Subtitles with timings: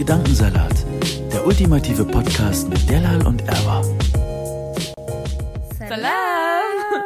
[0.00, 0.72] Gedankensalat,
[1.30, 3.82] der ultimative Podcast mit Delal und Erwa.
[5.78, 7.04] Salam!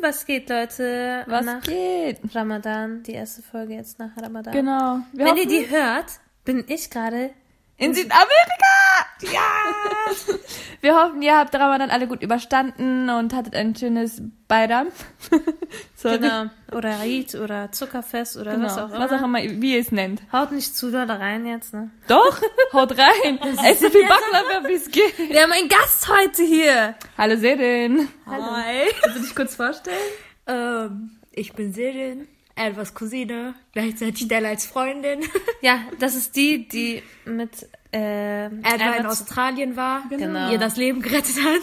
[0.00, 1.24] Was geht, Leute?
[1.26, 2.20] Was nach geht?
[2.32, 4.52] Ramadan, die erste Folge jetzt nach Ramadan.
[4.54, 4.98] Genau.
[5.12, 6.06] Wir Wenn ihr die hört,
[6.44, 7.30] bin ich gerade.
[7.78, 8.65] in Südamerika!
[9.22, 9.40] Ja!
[10.82, 14.88] Wir hoffen, ihr habt Ramadan alle gut überstanden und hattet ein schönes Bayram.
[15.96, 16.18] Sorry.
[16.18, 16.44] Genau.
[16.72, 18.66] Oder Eid oder Zuckerfest oder Genau.
[18.66, 19.00] was auch immer.
[19.00, 20.20] Was auch immer, wie ihr es nennt.
[20.32, 21.90] Haut nicht zu doll rein jetzt, ne?
[22.08, 22.40] Doch,
[22.72, 23.38] haut rein.
[23.64, 25.18] Ess so viel Baklava, wie es geht.
[25.18, 26.94] Wir haben einen Gast heute hier.
[27.18, 28.08] Hallo Serin.
[28.26, 28.84] Hi.
[29.02, 29.96] Kannst du dich kurz vorstellen?
[30.46, 35.20] Ähm, ich bin Sirin, Elvas Cousine, gleichzeitig Stella als Freundin.
[35.62, 40.50] Ja, das ist die, die mit äh, Elva in Australien war, Genau.
[40.50, 41.62] ihr das Leben gerettet hat.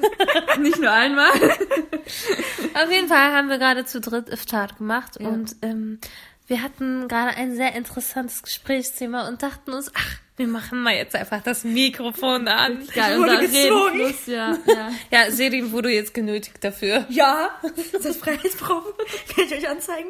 [0.60, 1.30] Nicht nur einmal.
[2.74, 5.98] Auf jeden Fall haben wir gerade zu dritt Iftar gemacht und ähm,
[6.46, 11.16] wir hatten gerade ein sehr interessantes Gesprächsthema und dachten uns, ach, wir machen mal jetzt
[11.16, 12.86] einfach das Mikrofon an.
[12.94, 13.40] Geil, unser.
[13.40, 14.56] Redefluss, ja.
[14.66, 14.90] ja.
[15.10, 17.04] Ja, Serin wurde jetzt genötigt dafür.
[17.08, 17.50] Ja.
[17.92, 18.92] Ist das Freiheitsproben?
[19.34, 20.08] Kann ich euch anzeigen?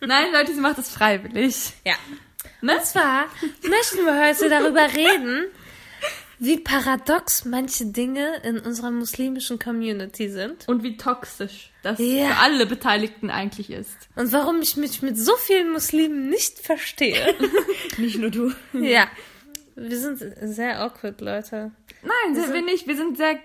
[0.00, 1.72] Nein, Leute, sie macht es freiwillig.
[1.84, 1.94] Ja.
[2.64, 2.76] Ne?
[2.76, 3.24] Und zwar
[3.62, 5.44] möchten wir heute darüber reden,
[6.38, 12.26] wie paradox manche Dinge in unserer muslimischen Community sind Und wie toxisch das Ja.
[12.28, 13.96] für alle Beteiligten eigentlich ist.
[14.16, 17.34] und warum ich mich mit so vielen Muslimen nicht verstehe.
[17.98, 18.52] Nicht nur du.
[18.72, 19.06] ja.
[19.76, 21.72] Wir sind sehr awkward, Leute.
[22.02, 22.86] Nein, sind wir nicht.
[22.86, 23.38] Wir sind sehr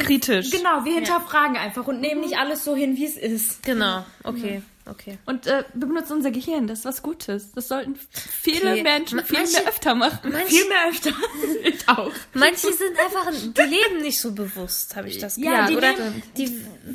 [0.00, 0.50] kritisch.
[0.50, 3.62] Genau, wir hinterfragen einfach und nehmen nicht alles so hin, wie es ist.
[3.62, 4.04] Genau.
[4.24, 4.62] Okay.
[4.90, 5.18] Okay.
[5.26, 7.52] Und äh, wir benutzen unser Gehirn, das ist was Gutes.
[7.52, 8.82] Das sollten viele Okay.
[8.82, 10.32] Menschen viel manche- mehr öfter machen.
[10.32, 11.10] Manche, Viel mehr öfter.
[11.64, 12.10] Ich auch.
[12.34, 15.66] manche sind einfach, die leben nicht so bewusst, habe ich das Ja, Gefühl.
[15.68, 16.46] die Oder leben- die,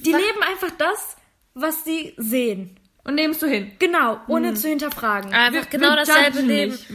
[0.02, 1.16] Die leben einfach das,
[1.54, 2.80] was sie sehen.
[3.06, 3.74] Und nehmen es so hin.
[3.80, 5.34] Genau, ohne zu hinterfragen.
[5.34, 6.72] einfach genau dasselbe judgen Leben.
[6.72, 6.90] Nicht.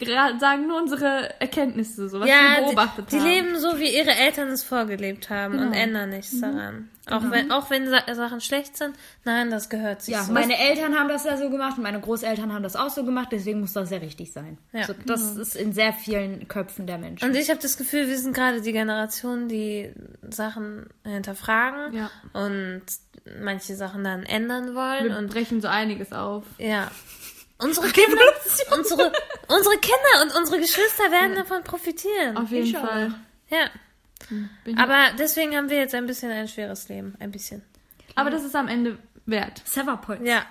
[0.00, 3.28] Wir sagen nur unsere Erkenntnisse, so was wir Ja, beobachtet die, die haben.
[3.30, 6.88] leben so, wie ihre Eltern es vorgelebt haben und ändern nichts daran.
[7.10, 10.32] Auch wenn, auch wenn Sa Sachen schlecht sind, nein, das gehört sich Ja, so.
[10.32, 13.28] meine Eltern haben das ja so gemacht und meine Großeltern haben das auch so gemacht,
[13.32, 14.56] deswegen muss das ja richtig sein.
[14.72, 14.86] Ja.
[14.86, 17.28] So, das ist in sehr vielen Köpfen der Menschen.
[17.28, 19.92] Und ich habe das Gefühl, wir sind gerade die Generation, die
[20.30, 22.10] Sachen hinterfragen Ja.
[22.34, 22.82] und
[23.40, 26.44] manche Sachen dann ändern wollen Wir und brechen so einiges auf.
[26.58, 26.90] ja.
[27.58, 28.18] Unsere Kinder,
[28.76, 29.12] unsere,
[29.46, 32.36] unsere Kinder und unsere Geschwister werden davon profitieren.
[32.36, 32.74] Auf jeden.
[32.76, 33.14] Fall.
[33.50, 33.66] Ja.
[34.64, 37.14] Bin- Aber deswegen haben wir jetzt ein bisschen ein schweres Leben.
[37.20, 37.62] Ein bisschen.
[38.14, 39.62] Aber das ist am Ende wert.
[39.64, 40.26] Severpoint.
[40.26, 40.44] Ja.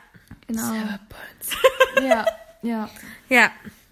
[0.48, 0.74] Genau.
[2.02, 2.26] Ja,
[2.62, 2.90] ja.
[3.30, 3.52] Ja.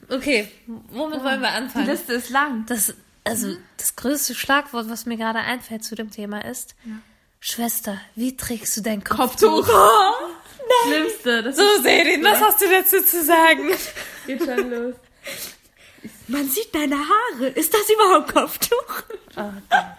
[0.10, 0.50] Okay.
[0.68, 1.86] Womit wollen wir Die anfangen?
[1.88, 2.66] Liste ist lang.
[2.68, 6.76] Das, also, das größte Schlagwort, was mir gerade einfällt zu dem Thema ist,
[7.40, 9.68] Schwester, wie trägst du dein Kopftuch?
[9.68, 10.30] Kopftuch.
[10.86, 11.44] Schlimmste.
[11.44, 13.70] Das So, Serin, was hast du dazu zu sagen?
[14.28, 14.96] geht schon los.
[16.30, 17.48] Man sieht deine Haare.
[17.48, 19.02] Ist das überhaupt Kopftuch?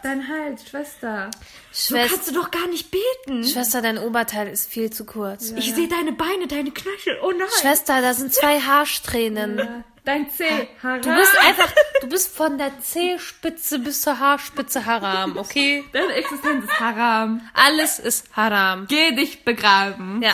[0.02, 1.30] Dein Hals, Schwester.
[1.72, 3.44] So Schwester, kannst du doch gar nicht beten.
[3.44, 5.50] Schwester, dein Oberteil ist viel zu kurz.
[5.56, 7.18] Ich sehe deine Beine, deine Knöchel.
[7.22, 7.48] Oh nein.
[7.60, 9.84] Schwester, da sind zwei Haarsträhnen.
[10.04, 10.68] Dein C.
[10.82, 15.84] Du bist einfach, du bist von der Zehspitze bis zur Haarspitze haram, okay?
[15.92, 17.42] Deine Existenz ist Haram.
[17.54, 18.86] Alles ist haram.
[18.86, 20.22] Geh dich begraben.
[20.22, 20.32] Ja.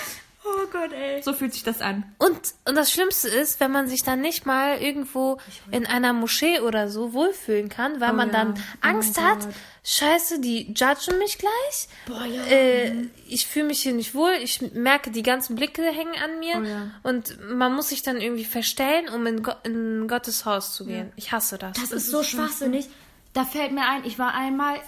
[0.49, 1.23] Oh Gott, ey.
[1.23, 2.05] So fühlt sich das an.
[2.19, 5.39] Und, und das Schlimmste ist, wenn man sich dann nicht mal irgendwo
[5.73, 8.34] in einer Moschee oder so wohlfühlen kann, weil man ja.
[8.34, 9.55] dann Oh Angst hat, Gott.
[9.84, 11.89] scheiße, die judgen mich gleich.
[12.07, 12.45] Boah, ja.
[12.47, 16.55] Äh, ich fühle mich hier nicht wohl, ich merke, die ganzen Blicke hängen an mir
[16.59, 16.91] Oh ja.
[17.03, 21.13] und man muss sich dann irgendwie verstellen, um in, Go in Gottes Haus zu gehen.
[21.17, 21.77] Ich hasse das.
[21.81, 22.89] Das ist so schwachsinnig.
[23.33, 24.81] Da fällt mir ein, ich war einmal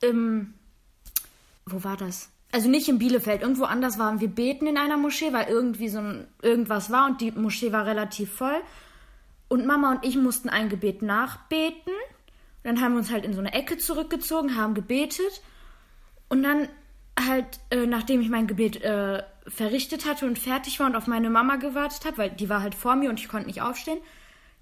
[0.00, 0.54] im.
[1.64, 2.28] Wo war das?
[2.52, 5.98] Also nicht in Bielefeld, irgendwo anders waren wir beten in einer Moschee, weil irgendwie so
[5.98, 8.60] ein, irgendwas war und die Moschee war relativ voll.
[9.48, 11.92] Und Mama und ich mussten ein Gebet nachbeten.
[11.92, 15.42] Und dann haben wir uns halt in so eine Ecke zurückgezogen, haben gebetet.
[16.28, 16.68] Und dann
[17.18, 21.30] halt, äh, nachdem ich mein Gebet äh, verrichtet hatte und fertig war und auf meine
[21.30, 23.98] Mama gewartet habe, weil die war halt vor mir und ich konnte nicht aufstehen,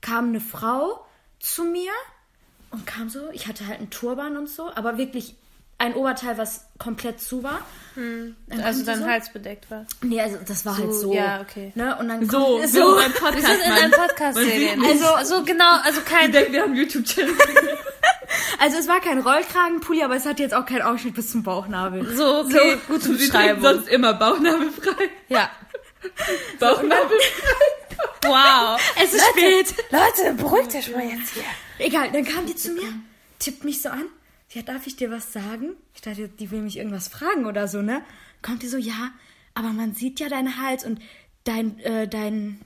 [0.00, 1.04] kam eine Frau
[1.38, 1.93] zu mir
[2.70, 5.34] und kam so, ich hatte halt einen Turban und so, aber wirklich
[5.81, 7.61] ein Oberteil, was komplett zu war.
[7.97, 9.87] Dann also dein so, Hals bedeckt war.
[10.03, 11.12] Nee, also das war halt so.
[11.12, 11.73] ja, okay.
[11.75, 11.97] Ne?
[11.99, 13.91] Und dann So, kommt, so ein Wir Podcast, sind in einem.
[14.06, 14.38] Podcast.
[14.38, 16.31] Also, also genau, also Ich kein.
[16.32, 17.35] denke, wir haben YouTube-Channel.
[18.61, 22.15] Also es war kein Rollkragenpulli, aber es hatte jetzt auch keinen Ausschnitt bis zum Bauchnabel.
[22.15, 23.62] So, okay, gute Sie trägt Beschreibung.
[23.62, 25.09] sonst immer Bauchnabelfrei.
[25.29, 25.50] Ja.
[26.61, 27.67] Bauchnabelfrei.
[28.23, 28.81] Wow.
[29.03, 29.75] Es ist spät.
[29.91, 31.43] Leute, beruhigt euch mal jetzt hier.
[31.79, 32.93] Egal, dann kam die zu mir,
[33.38, 34.05] tippt mich so an.
[34.52, 35.76] Ja, darf ich dir was sagen?
[35.94, 38.02] Ich dachte, die will mich irgendwas fragen oder so, ne?
[38.43, 39.11] Kommt die so, ja,
[39.55, 41.00] aber man sieht ja deinen Hals und
[41.44, 42.61] dein, äh, dein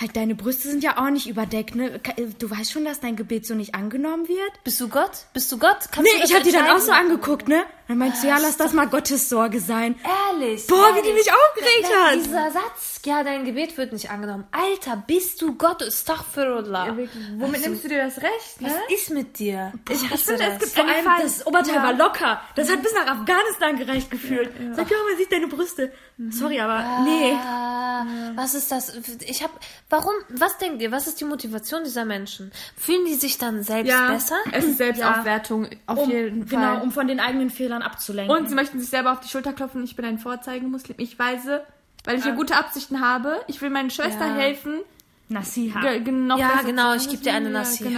[0.00, 2.00] halt deine Brüste sind ja auch nicht überdeckt, ne?
[2.00, 4.64] Ka- Du weißt schon, dass dein Gebet so nicht angenommen wird?
[4.64, 5.26] Bist du Gott?
[5.32, 5.78] Bist du Gott?
[5.92, 7.62] Kannst Nee, du ich hab die dann auch so angeguckt, ne?
[7.88, 9.94] Dann meinte sie, ja, lass das mal Gottes Sorge sein.
[10.30, 10.66] Ehrlich.
[10.66, 11.24] Boah, wie die ehrlich.
[11.26, 12.14] mich aufgeregt hat.
[12.16, 14.44] Dieser Satz, ja, dein Gebet wird nicht angenommen.
[14.52, 15.82] Alter, bist du Gott?
[15.82, 16.96] Astaghfirullah.
[17.38, 18.68] Womit nimmst du dir das Recht, ne?
[18.68, 19.72] Was ist mit dir?
[19.90, 20.58] Ich, ich hasse finde, es das.
[20.60, 21.82] gibt Vor allem, Fall- das Oberteil Ja.
[21.82, 22.40] war locker.
[22.56, 24.50] Das hat bis nach Afghanistan gereicht gefühlt.
[24.74, 25.92] Sag, ja, man sieht deine Brüste.
[26.30, 27.32] Sorry, aber nee.
[27.34, 28.06] Ah,
[28.36, 28.96] was ist das?
[29.26, 29.50] Ich hab,
[29.90, 32.52] warum, was denkt ihr, was ist die Motivation dieser Menschen?
[32.76, 34.36] Fühlen die sich dann selbst Ja, besser?
[34.52, 36.60] es ist Selbstaufwertung, auf Um, jeden Fall.
[36.60, 38.34] genau, um von den eigenen Fehlern abzulenken.
[38.36, 39.82] Und sie möchten sich selber auf die Schulter klopfen.
[39.82, 40.96] Ich bin ein Vorzeigemuslim.
[41.00, 41.64] Ich weise,
[42.04, 43.40] weil ich ja gute Absichten habe.
[43.48, 44.34] Ich will meiner Schwester Ja.
[44.34, 44.80] helfen.
[45.26, 45.80] Nasiha.
[45.80, 47.88] Ge- ge- noch Ja, genau, ich gebe dir eine Ja, Nasiha.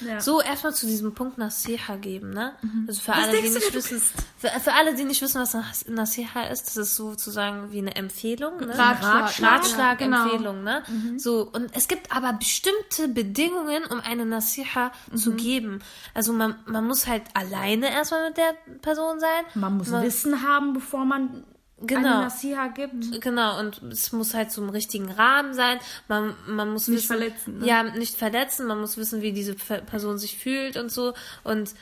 [0.00, 0.12] Genau.
[0.14, 0.20] Ja.
[0.20, 2.54] So, erstmal zu diesem Punkt Nasiha geben, ne?
[2.88, 4.02] Also für alle, die nicht wissen,
[4.36, 7.94] für, für alle, die nicht wissen, was Nas- Nasiha ist, das ist sozusagen wie eine
[7.94, 8.76] Empfehlung, ne?
[8.76, 9.40] Ratschlag.
[9.52, 10.24] Ratschlag, Genau.
[10.24, 10.82] Empfehlung, ne?
[11.18, 15.78] So, und es gibt aber bestimmte Bedingungen, um eine Nasiha zu geben.
[16.14, 19.44] Also man, man muss halt alleine erstmal mit der Person sein.
[19.54, 21.44] Man muss Wissen haben, bevor man
[21.86, 22.20] Genau.
[22.22, 23.20] Nasiha gibt.
[23.20, 25.78] Genau, und es muss halt so im richtigen Rahmen sein.
[26.08, 27.66] Man, man muss Nicht wissen, verletzen, ne?
[27.66, 28.66] Ja, nicht verletzen.
[28.66, 31.14] Man muss wissen, wie diese Pe- Person sich fühlt und so.
[31.44, 31.74] Und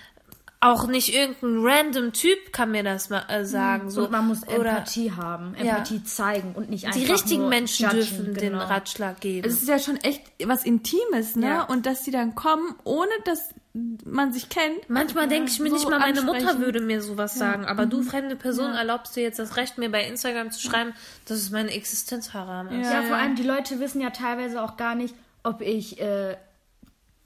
[0.62, 3.90] auch nicht irgendein random Typ kann mir das mal äh, sagen.
[3.90, 4.04] So.
[4.04, 7.86] Und man muss Oder Empathie haben, Empathie zeigen und nicht einfach die richtigen nur Menschen
[7.86, 8.64] judgen, dürfen den genau.
[8.64, 9.48] Ratschlag geben.
[9.48, 11.46] Es ist ja schon echt was Intimes, ne?
[11.46, 11.62] Ja.
[11.62, 14.88] Und dass die dann kommen, ohne dass man sich kennt.
[14.88, 17.64] Manchmal denke ich mir so nicht mal, meine Mutter würde mir sowas sagen.
[17.66, 20.92] Aber du, fremde Person, erlaubst dir jetzt das Recht, mir bei Instagram zu schreiben,
[21.26, 22.90] dass es meine Existenz haram ist.
[22.90, 25.14] Ja, vor allem die Leute wissen ja teilweise auch gar nicht,
[25.44, 26.36] ob ich äh,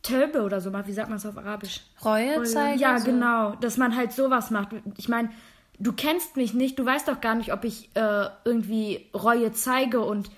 [0.03, 0.87] Tölbe oder so mache.
[0.87, 1.81] Wie sagt man es auf Arabisch?
[2.05, 2.79] Reue zeigen?
[2.79, 3.07] Ja, so.
[3.07, 3.55] genau.
[3.57, 4.69] Dass man halt sowas macht.
[4.99, 5.31] Ich meine,
[5.79, 10.01] du kennst mich nicht, du weißt doch gar nicht, ob ich äh, irgendwie Reue zeige
[10.01, 10.31] und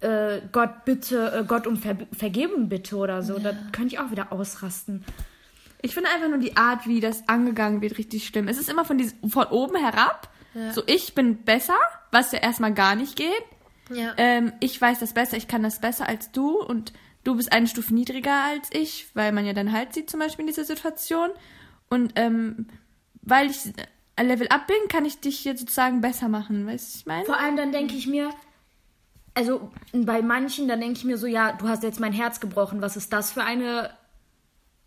[0.00, 3.38] äh, Gott bitte, äh, Gott um Ver Vergebung bitte oder so.
[3.38, 5.04] Da könnte ich auch wieder ausrasten.
[5.82, 8.48] Ich finde einfach nur die Art, wie das angegangen wird, richtig schlimm.
[8.48, 10.30] Es ist immer von, diesem, von oben herab.
[10.72, 11.76] So, ich bin besser,
[12.10, 13.42] was ja erstmal gar nicht geht.
[13.90, 14.12] Ja.
[14.18, 16.92] Ähm, ich weiß das besser, ich kann das besser als du und
[17.24, 20.42] du bist eine Stufe niedriger als ich, weil man ja dann halt sieht zum Beispiel
[20.42, 21.30] in dieser Situation.
[21.88, 22.68] Und ähm,
[23.22, 23.60] weil ich
[24.16, 27.06] ein Level up bin, kann ich dich jetzt sozusagen besser machen, weißt du, was ich
[27.06, 27.24] meine?
[27.24, 28.30] Vor allem dann denke ich mir,
[29.34, 32.82] also bei manchen, dann denke ich mir so, ja, du hast jetzt mein Herz gebrochen,
[32.82, 33.90] was ist das für eine,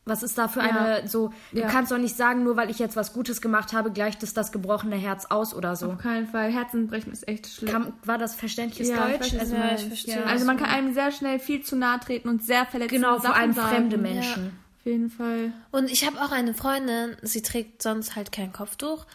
[0.05, 1.67] was ist da für eine, so, du Ja.
[1.67, 4.51] kannst doch nicht sagen, nur weil ich jetzt was Gutes gemacht habe, gleicht es das
[4.51, 5.93] gebrochene Herz aus oder so.
[5.93, 6.51] Auf keinen Fall.
[6.51, 7.71] Herzenbrechen ist echt schlimm.
[7.71, 9.33] Kam, war das verständliches Ja, Deutsch?
[9.39, 10.25] Also, Ja, ich verstehe, Ja.
[10.25, 13.35] Also man kann einem sehr schnell viel zu nahe treten und sehr verletzende genau, vor
[13.35, 13.69] allem sagen.
[13.69, 14.01] fremde Ja.
[14.01, 14.51] Menschen.
[14.79, 15.51] Auf jeden Fall.
[15.71, 19.05] Und ich habe auch eine Freundin, sie trägt sonst halt kein Kopftuch.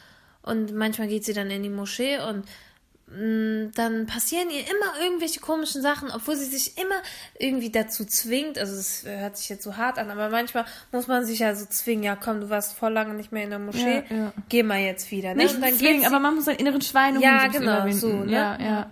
[0.42, 2.44] Und manchmal geht sie dann in die Moschee und
[3.12, 6.94] dann passieren ihr immer irgendwelche komischen Sachen, obwohl sie sich immer
[7.38, 8.56] irgendwie dazu zwingt.
[8.58, 11.66] Also es hört sich jetzt so hart an, aber manchmal muss man sich ja so
[11.66, 14.32] zwingen, ja komm, du warst voll lange nicht mehr in der Moschee, Ja, ja.
[14.48, 15.34] geh mal jetzt wieder.
[15.34, 15.42] Ne?
[15.42, 18.32] Nicht und dann zwingen, aber man muss seinen inneren Schweinehund Ja, genau, so, ne?
[18.32, 18.90] Ja, ja.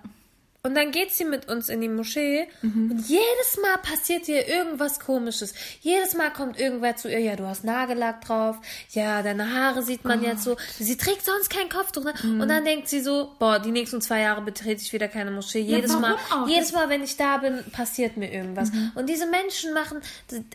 [0.64, 2.90] Und dann geht sie mit uns in die Moschee Mhm.
[2.90, 5.55] und jedes Mal passiert ihr irgendwas komisches.
[5.81, 8.56] Jedes Mal kommt irgendwer zu ihr, ja, du hast Nagellack drauf,
[8.90, 10.56] ja, deine Haare sieht man jetzt so.
[10.78, 12.02] Sie trägt sonst kein Kopftuch.
[12.05, 12.12] Ne?
[12.22, 12.40] Mhm.
[12.40, 15.61] Und dann denkt sie so, boah, die nächsten zwei Jahre betrete ich wieder keine Moschee.
[15.61, 16.49] Jedes warum Mal, auch?
[16.49, 18.73] jedes Mal, wenn ich da bin, passiert mir irgendwas.
[18.73, 18.92] Mhm.
[18.97, 20.00] Und diese Menschen machen,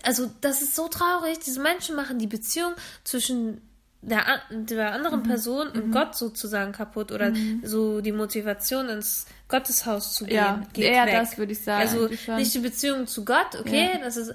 [0.04, 2.74] also das ist so traurig, diese Menschen machen die Beziehung
[3.06, 3.62] zwischen
[4.06, 5.24] der, der anderen Mhm.
[5.24, 7.32] Person und Gott sozusagen kaputt oder
[7.64, 10.36] so die Motivation ins Gotteshaus zu gehen.
[10.36, 11.14] Ja, geht eher weg.
[11.22, 14.00] das würde ich sagen, Also nicht die Beziehung zu Gott, okay, Ja.
[14.04, 14.34] das ist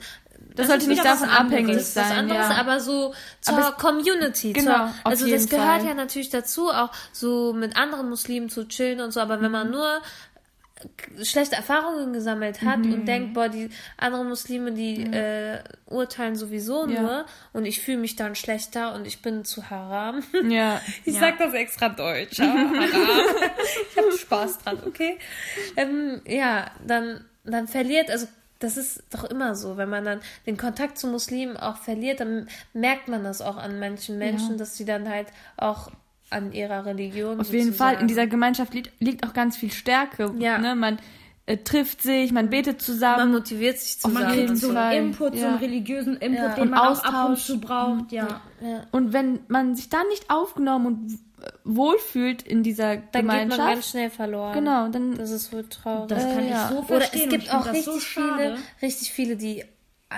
[0.54, 2.56] Das sollte ist nicht was davon abhängig anderes, was sein, anderes, ja.
[2.56, 4.52] aber so zur Aber Community.
[4.54, 5.86] Genau, zur, also das gehört Fall.
[5.88, 9.52] ja natürlich dazu, auch so mit anderen Muslimen zu chillen und so, aber wenn Mhm.
[9.52, 10.00] man nur
[11.22, 12.92] schlechte Erfahrungen gesammelt hat Mhm.
[12.92, 17.00] und denkt, boah, die anderen Muslime, die äh, urteilen sowieso Ja.
[17.02, 20.22] nur und ich fühle mich dann schlechter und ich bin zu haram.
[20.48, 20.80] Ja.
[21.04, 22.38] Ich sag das extra deutsch.
[22.38, 22.74] Ja, haram.
[23.90, 25.18] ich habe Spaß dran, okay?
[25.76, 28.26] Ähm, ja, dann, dann verliert, also
[28.60, 32.48] das ist doch immer so, wenn man dann den Kontakt zu Muslimen auch verliert, dann
[32.72, 35.92] merkt man das auch an manchen Menschen, dass sie dann halt auch
[36.30, 38.00] an ihrer Religion Auf jeden Fall.
[38.00, 40.32] In dieser Gemeinschaft liegt, liegt auch ganz viel Stärke.
[40.38, 40.58] Ja.
[40.58, 40.74] Ne?
[40.74, 40.98] Man
[41.46, 43.32] äh, trifft sich, man betet man zusammen.
[43.32, 44.24] motiviert sich Und zusammen.
[44.26, 44.76] man kriegt und so so.
[44.76, 45.48] Einen Input, so Ja.
[45.48, 46.54] einen religiösen Input, Ja.
[46.54, 47.46] den Und man auch ab und Austausch.
[47.46, 48.40] zu braucht, ja.
[48.92, 53.36] Und wenn man sich dann nicht aufgenommen und äh, wohlfühlt in dieser dann geht man
[53.48, 54.54] Gemeinschaft, ganz schnell verloren.
[54.54, 56.08] Genau, dann- das ist wohl traurig.
[56.08, 57.18] Das kann Äh, ich so Oder verstehen.
[57.20, 59.64] es und gibt auch richtig so viele, richtig viele, die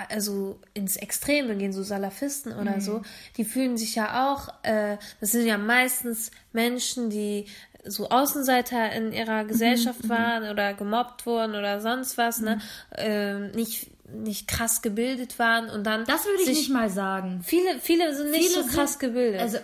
[0.09, 2.81] also ins Extreme gehen, so Salafisten oder Mhm.
[2.81, 3.01] so,
[3.37, 7.45] die fühlen sich ja auch, äh, das sind ja meistens Menschen, die
[7.83, 12.61] so Außenseiter in ihrer Mhm, Gesellschaft waren oder gemobbt wurden oder sonst was, ne, Mhm.
[12.97, 17.41] ähm, nicht, nicht krass gebildet waren und dann Das würde ich nicht mal sagen.
[17.43, 19.41] Viele, viele sind nicht Viele so krass sind- gebildet.
[19.41, 19.57] Also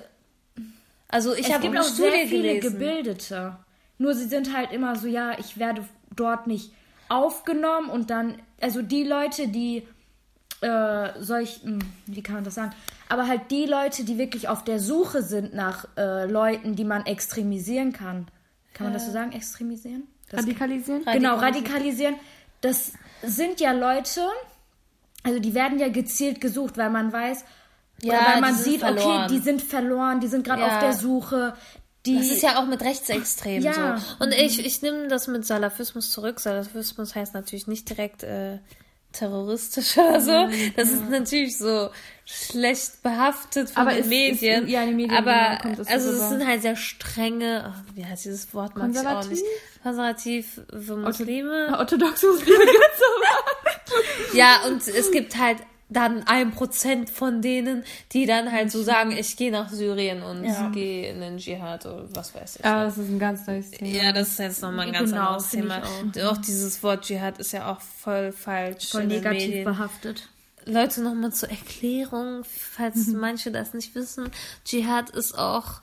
[1.10, 2.72] Also ich habe auch Studie sehr viele gelesen.
[2.74, 3.58] Gebildete.
[3.98, 6.72] Nur sie sind halt immer so, ja, ich werde dort nicht
[7.10, 9.88] aufgenommen und dann, also die Leute, die
[10.62, 12.72] äh, solch, hm, wie kann man das sagen?
[13.10, 17.06] Aber halt die Leute, die wirklich auf der Suche sind nach äh, Leuten, die man
[17.06, 18.28] extremisieren kann.
[18.74, 20.04] Kann man das so sagen, extremisieren?
[20.30, 21.06] Das Radikalisieren?
[21.06, 22.16] Genau, radikalisieren.
[22.62, 24.22] Das sind ja Leute,
[25.24, 27.46] also die werden ja gezielt gesucht, weil man weiß,
[28.02, 29.28] Ja, weil man sieht, okay, verloren.
[29.30, 30.68] die sind verloren, die sind gerade Ja.
[30.68, 31.54] auf der Suche.
[32.06, 33.98] Das ist ja auch mit Rechtsextremen Ja.
[33.98, 34.24] so.
[34.24, 36.40] Und ich, ich nehme das mit Salafismus zurück.
[36.40, 38.60] Salafismus heißt natürlich nicht direkt äh,
[39.18, 40.48] terroristisch oder so.
[40.76, 41.90] Das ist natürlich so
[42.26, 44.68] schlecht behaftet von Aber den es ist- Medien.
[44.68, 47.74] ja, in den Medien, Aber genau, kommt das so also es sind halt sehr strenge,
[47.74, 49.44] ach, wie heißt dieses Wort, mag ich auch nicht.
[49.84, 51.76] Konservativ für Muslime.
[51.78, 54.38] Orthodox Muslime gibt's aber.
[54.38, 55.58] Ja, und es gibt halt
[55.90, 60.44] dann ein Prozent von denen, die dann halt so sagen, ich gehe nach Syrien und
[60.74, 62.66] gehe in den Dschihad oder was weiß ich.
[62.66, 63.90] Ja, das ist ein ganz neues Thema.
[63.92, 65.82] Ja, das ist jetzt nochmal ein ganz Genau, anderes Thema.
[66.30, 66.38] Auch.
[66.38, 69.64] dieses Wort Dschihad ist ja auch voll falsch voll negativ Medien.
[69.66, 70.28] behaftet.
[70.66, 73.20] Leute, nochmal zur Erklärung, falls Mhm.
[73.20, 74.30] manche das nicht wissen.
[74.66, 75.80] Dschihad ist auch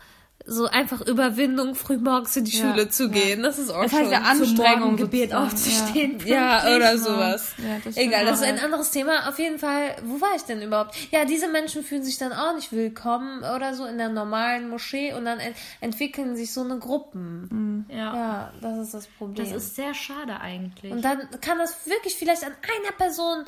[0.46, 3.08] so einfach Überwindung, frühmorgens in die Ja, Schule zu ja.
[3.12, 3.42] gehen.
[3.42, 6.18] Das ist auch Das heißt schon ja Anstrengung sozusagen, aufzustehen.
[6.26, 6.76] ja, pünktlich.
[6.76, 7.52] oder sowas.
[7.56, 9.26] Ja, das Egal, das ist ein anderes Thema.
[9.26, 10.94] Auf jeden Fall, wo war ich denn überhaupt?
[11.12, 15.14] Ja, diese Menschen fühlen sich dann auch nicht willkommen oder so in der normalen Moschee
[15.14, 17.86] und dann ent entwickeln sich so eine Gruppen.
[17.88, 18.14] Ja.
[18.14, 19.42] Ja, das ist das Problem.
[19.46, 20.92] Das ist sehr schade eigentlich.
[20.92, 23.44] und dann kann das wirklich vielleicht an einer Person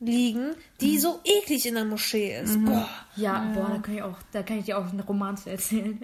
[0.00, 2.64] liegen, die so eklig in der Moschee ist.
[2.64, 2.88] Boah.
[3.16, 6.00] ja, boah, da kann ich auch, da kann ich dir auch einen Roman zu erzählen.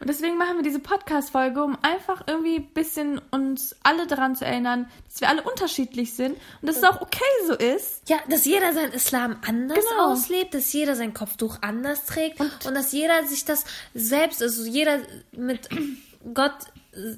[0.00, 4.44] Und deswegen machen wir diese Podcast-Folge, um einfach irgendwie ein bisschen uns alle daran zu
[4.44, 8.08] erinnern, dass wir alle unterschiedlich sind und dass es auch okay so ist.
[8.08, 10.12] Ja, dass jeder seinen Islam anders Genau.
[10.12, 15.00] auslebt, dass jeder sein Kopftuch anders trägt und, dass jeder sich das selbst, also jeder
[15.32, 15.68] mit
[16.32, 16.54] Gott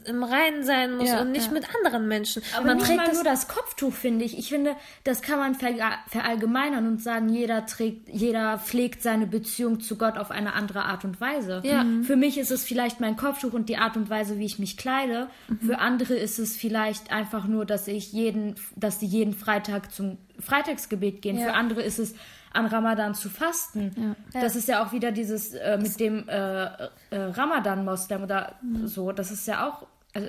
[0.04, 1.52] im Reinen sein muss Ja, und nicht ja.
[1.52, 2.42] mit anderen Menschen.
[2.56, 4.36] Aber Man nicht trägt mal das nur das Kopftuch, finde ich.
[4.36, 4.74] Ich finde,
[5.04, 10.18] das kann man verga- verallgemeinern und sagen, jeder trägt, jeder pflegt seine Beziehung zu Gott
[10.18, 11.62] auf eine andere Art und Weise.
[11.64, 11.84] Ja.
[11.84, 12.04] Mhm.
[12.04, 14.76] Für mich ist es vielleicht mein Kopftuch und die Art und Weise, wie ich mich
[14.76, 15.28] kleide.
[15.64, 20.18] Für andere ist es vielleicht einfach nur, dass ich jeden, dass sie jeden Freitag zum
[20.40, 21.38] Freitagsgebet gehen.
[21.38, 22.14] Für andere ist es
[22.52, 24.16] an Ramadan zu fasten.
[24.32, 26.68] Das ist ja auch wieder dieses äh, mit dem äh, äh,
[27.10, 28.54] Ramadan-Moslem oder
[28.84, 29.12] so.
[29.12, 30.28] Das ist ja auch, also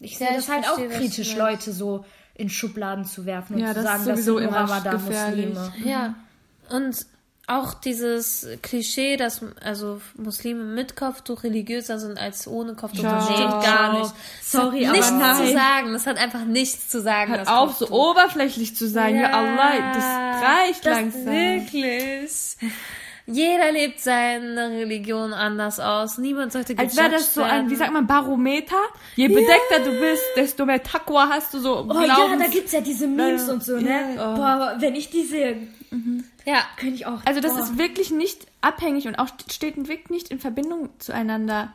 [0.00, 1.36] ich sehe Ja, das ich halt auch kritisch.
[1.36, 2.04] Leute so
[2.34, 5.72] in Schubladen zu werfen und Ja, zu das sagen, das sind Ramadan-Muslime.
[5.84, 6.14] Ja.
[6.70, 7.06] Und
[7.48, 13.34] auch dieses Klischee, dass also Muslime mit Kopftuch religiöser sind als ohne Kopftuch, das Ja.
[13.34, 14.12] stimmt gar nicht.
[14.42, 15.46] Sorry, Das hat aber nichts nein.
[15.46, 15.92] zu sagen.
[15.92, 17.30] Das hat einfach nichts zu sagen.
[17.30, 18.10] Hört das auf, so Kopftuch.
[18.10, 19.14] oberflächlich zu sein.
[19.20, 20.04] Ja, Allah, das
[20.42, 21.26] reicht das langsam.
[21.26, 22.56] Wirklich.
[23.28, 26.16] Jeder lebt seine Religion anders aus.
[26.18, 28.76] Niemand sollte Als wäre das so ein, wie sagt man, Barometer.
[29.16, 31.88] Je bedeckter du bist, desto mehr Taqwa hast du so.
[31.88, 33.52] Oh ja, da gibt's ja diese Memes Ja.
[33.52, 34.14] und so, ne?
[34.16, 34.34] Ja.
[34.36, 35.56] Boah, wenn ich die sehe,
[36.46, 37.20] Ja, könnte ich auch.
[37.24, 37.60] Also das boah.
[37.60, 41.72] ist wirklich nicht abhängig und auch steht und wirkt nicht in Verbindung zueinander.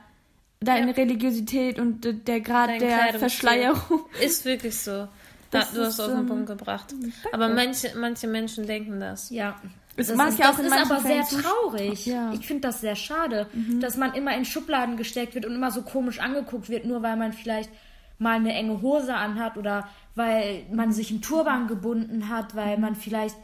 [0.62, 3.74] Deine Religiosität und der Grad Dein der Kleidungsstil.
[4.22, 4.92] Ist wirklich so.
[4.92, 5.10] Ja,
[5.50, 6.94] Das du hast ist, auf den ähm, Punkt gebracht.
[7.32, 9.30] Aber manche, manche Menschen denken das.
[9.32, 9.60] Ja.
[9.98, 12.06] Es das ist, ja auch das ist aber sehr Fällen traurig.
[12.06, 12.32] Ja.
[12.32, 13.48] Ich finde das sehr schade,
[13.82, 17.18] dass man immer in Schubladen gesteckt wird und immer so komisch angeguckt wird, nur weil
[17.18, 17.70] man vielleicht
[18.18, 22.96] mal eine enge Hose anhat oder weil man sich im Turban gebunden hat, weil man
[22.96, 23.36] vielleicht,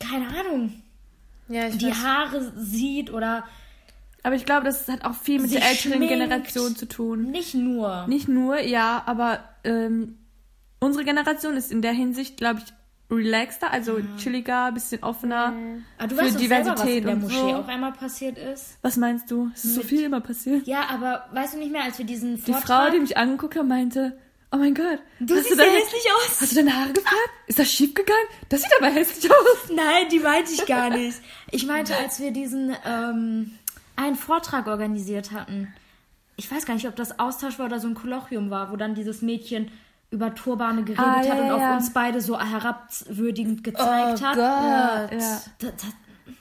[0.00, 0.72] keine Ahnung,
[1.48, 2.02] Ja, die weiß.
[2.04, 3.44] Haare sieht oder
[4.22, 6.00] Aber ich glaube, das hat auch viel mit der älteren.
[6.06, 7.30] Generation zu tun.
[7.30, 8.06] nicht nur.
[8.08, 10.18] Nicht nur, ja, aber ähm,
[10.80, 12.72] unsere Generation ist in der Hinsicht, glaube ich,
[13.08, 15.52] relaxter, also chilliger, bisschen offener
[15.96, 17.54] Aber du für weißt doch selber, was in Diversität der Moschee so.
[17.58, 18.78] auf einmal passiert ist.
[18.82, 19.48] Was meinst du?
[19.54, 20.66] Es ist so viel immer passiert.
[20.66, 22.64] Ja, aber weißt du nicht mehr, als wir diesen Die Vortrag...
[22.88, 24.18] Frau, die mich angeguckt hat, meinte,
[24.52, 26.40] oh mein Gott, Du hast siehst du ja deine, hässlich aus.
[26.40, 27.30] Hast du deine Haare gefärbt?
[27.46, 28.26] Ist das schief gegangen?
[28.48, 29.70] Das sieht aber hässlich aus.
[29.74, 31.20] Nein, die meinte ich gar nicht.
[31.50, 33.58] Ich meinte, als wir diesen ähm,
[33.96, 35.72] einen Vortrag organisiert hatten.
[36.36, 38.94] Ich weiß gar nicht, ob das Austausch war oder so ein Kolloquium war, wo dann
[38.94, 39.70] dieses Mädchen
[40.10, 41.76] über Turbane geredet Ah, ja, hat und ja, auf ja.
[41.76, 44.36] uns beide so herabwürdigend gezeigt hat.
[44.36, 45.42] Ja, ja.
[45.58, 45.72] Da, da,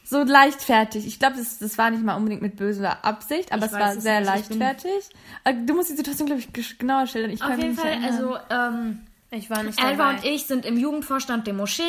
[0.04, 1.06] So leichtfertig.
[1.08, 3.82] Ich glaube, das, das war nicht mal unbedingt mit böser Absicht, aber Ich es weiß
[3.82, 5.10] war es sehr leichtfertig.
[5.44, 7.30] Äh, Du musst die Situation, glaube ich, genauer stellen.
[7.32, 8.12] Ich auf kann mich jeden nicht Fall, erinnern.
[8.12, 9.00] also ähm,
[9.32, 10.18] Ich war nicht Elva dabei.
[10.18, 11.84] und ich sind im Jugendvorstand der Moschee.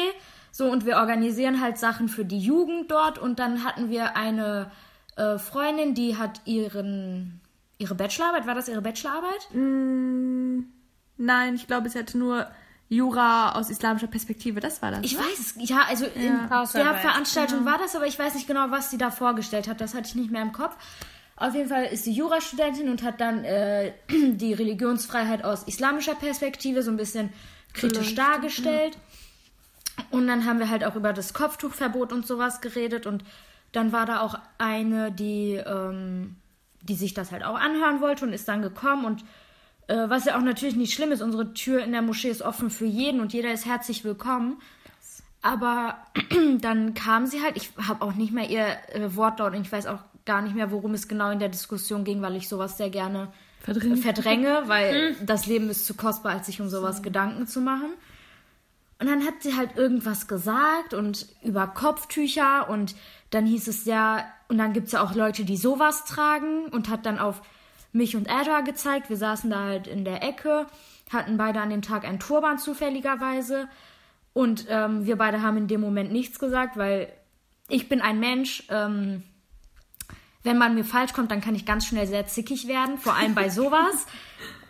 [0.52, 3.18] So, und wir organisieren halt Sachen für die Jugend dort.
[3.18, 4.70] Und dann hatten wir eine
[5.16, 7.40] äh, Freundin, die hat ihren,
[7.78, 8.46] ihre Bachelorarbeit.
[8.46, 9.48] War das ihre Bachelorarbeit?
[9.52, 12.46] Nein, ich glaube, sie hatte nur
[12.88, 14.60] Jura aus islamischer Perspektive.
[14.60, 15.00] Das war das.
[15.02, 15.20] Ich ne?
[15.20, 18.98] weiß ja, also in der Veranstaltung war das, aber ich weiß nicht genau, was sie
[18.98, 19.80] da vorgestellt hat.
[19.80, 20.76] Das hatte ich nicht mehr im Kopf.
[21.36, 26.82] Auf jeden Fall ist sie Jurastudentin und hat dann äh, die Religionsfreiheit aus islamischer Perspektive
[26.82, 27.30] so ein bisschen
[27.74, 28.96] kritisch dargestellt.
[30.10, 33.06] Und dann haben wir halt auch über das Kopftuchverbot und sowas geredet.
[33.06, 33.24] Und
[33.72, 36.36] dann war da auch eine, die, ähm,
[36.82, 39.04] die sich das halt auch anhören wollte und ist dann gekommen.
[39.04, 39.24] Und
[39.88, 42.70] äh, was ja auch natürlich nicht schlimm ist, unsere Tür in der Moschee ist offen
[42.70, 44.60] für jeden und jeder ist herzlich willkommen.
[45.42, 45.96] Aber
[46.60, 49.86] dann kam sie halt, ich habe auch nicht mehr ihr äh, Wortlaut und ich weiß
[49.86, 52.90] auch gar nicht mehr, worum es genau in der Diskussion ging, weil ich sowas sehr
[52.90, 54.00] gerne Verdrängt.
[54.00, 57.90] verdränge, weil das Leben ist zu kostbar, als sich um sowas Gedanken zu machen.
[58.98, 62.96] Und dann hat sie halt irgendwas gesagt und über Kopftücher und
[63.30, 66.88] dann hieß es ja, und dann gibt es ja auch Leute, die sowas tragen und
[66.88, 67.42] hat dann auf
[67.96, 69.08] mich und Edra gezeigt.
[69.10, 70.66] Wir saßen da halt in der Ecke,
[71.10, 73.68] hatten beide an dem Tag einen Turban zufälligerweise
[74.32, 77.10] und ähm, wir beide haben in dem Moment nichts gesagt, weil
[77.68, 79.22] ich bin ein Mensch, ähm,
[80.42, 83.34] wenn man mir falsch kommt, dann kann ich ganz schnell sehr zickig werden, vor allem
[83.34, 84.06] bei sowas.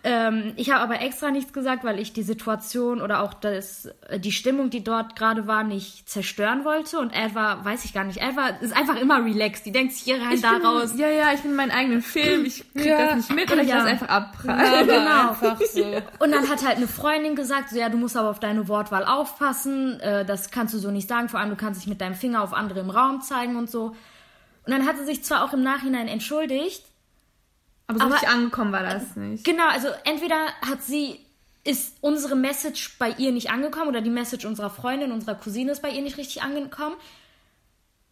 [0.09, 4.21] Ähm, ich habe aber extra nichts gesagt, weil ich die Situation oder auch das, äh,
[4.21, 7.01] die Stimmung, die dort gerade war, nicht zerstören wollte.
[7.01, 9.67] Und Edward, weiß ich gar nicht, Edward ist einfach immer relaxed.
[9.67, 10.93] Die denkt sich hier rein, Ich da bin, raus.
[10.97, 12.45] Ja, ja, ich bin in meinen eigenen Film.
[12.45, 13.07] Ich krieg Ja.
[13.07, 13.79] das nicht mit oder ich Ja.
[13.79, 14.87] lasse einfach abprallen.
[14.87, 15.29] genau.
[15.31, 15.83] Einfach so.
[16.21, 19.05] Und dann hat halt eine Freundin gesagt, so, ja, du musst aber auf deine Wortwahl
[19.05, 22.15] aufpassen, äh, das kannst du so nicht sagen, vor allem du kannst dich mit deinem
[22.15, 23.87] Finger auf andere im Raum zeigen und so.
[24.67, 26.85] Und dann hat sie sich zwar auch im Nachhinein entschuldigt,
[27.87, 29.45] Aber so Aber- richtig angekommen war das nicht.
[29.45, 31.21] genau, also entweder hat sie,
[31.65, 35.83] ist unsere Message bei ihr nicht angekommen oder die Message unserer Freundin, unserer Cousine ist
[35.83, 36.97] bei ihr nicht richtig angekommen.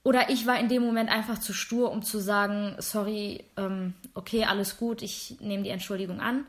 [0.03, 4.45] Oder ich war in dem Moment einfach zu stur, um zu sagen, sorry, ähm, okay,
[4.45, 6.45] alles gut, ich nehme die Entschuldigung an.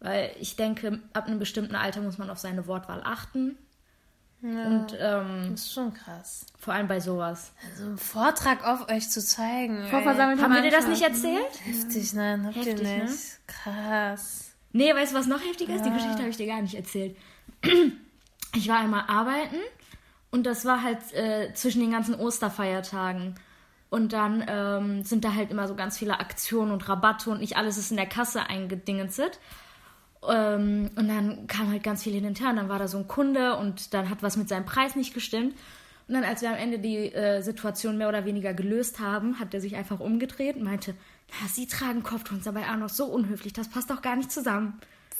[0.00, 3.56] Weil ich denke, ab einem bestimmten Alter muss man auf seine Wortwahl achten.
[4.44, 6.44] Und ähm, Das ist schon krass.
[6.58, 7.52] vor allem bei sowas.
[7.78, 9.86] So einen Vortrag auf euch zu zeigen.
[9.88, 10.04] Vor ey.
[10.04, 11.64] versammelter Haben wir dir das nicht erzählt?
[11.64, 13.04] Heftig, nein, habt Heftig, ihr ne?
[13.04, 13.38] nicht.
[13.46, 14.52] Krass.
[14.72, 15.84] Nee, weißt du, was noch heftiger ist?
[15.86, 17.16] Die Geschichte habe ich dir gar nicht erzählt.
[18.56, 19.56] Ich war einmal arbeiten
[20.30, 23.34] und das war halt äh, zwischen den ganzen Osterfeiertagen.
[23.90, 27.56] Und dann ähm, sind da halt immer so ganz viele Aktionen und Rabatte und nicht
[27.56, 29.40] alles ist in der Kasse eingedingenstet.
[30.28, 32.98] Ähm, und dann kam halt ganz viel hin und her und dann war da so
[32.98, 35.54] ein Kunde und dann hat was mit seinem Preis nicht gestimmt.
[36.06, 39.54] Und dann, als wir am Ende die äh, Situation mehr oder weniger gelöst haben, hat
[39.54, 40.94] er sich einfach umgedreht und meinte,
[41.30, 44.78] na, Sie tragen sind dabei auch noch so unhöflich, das passt doch gar nicht zusammen.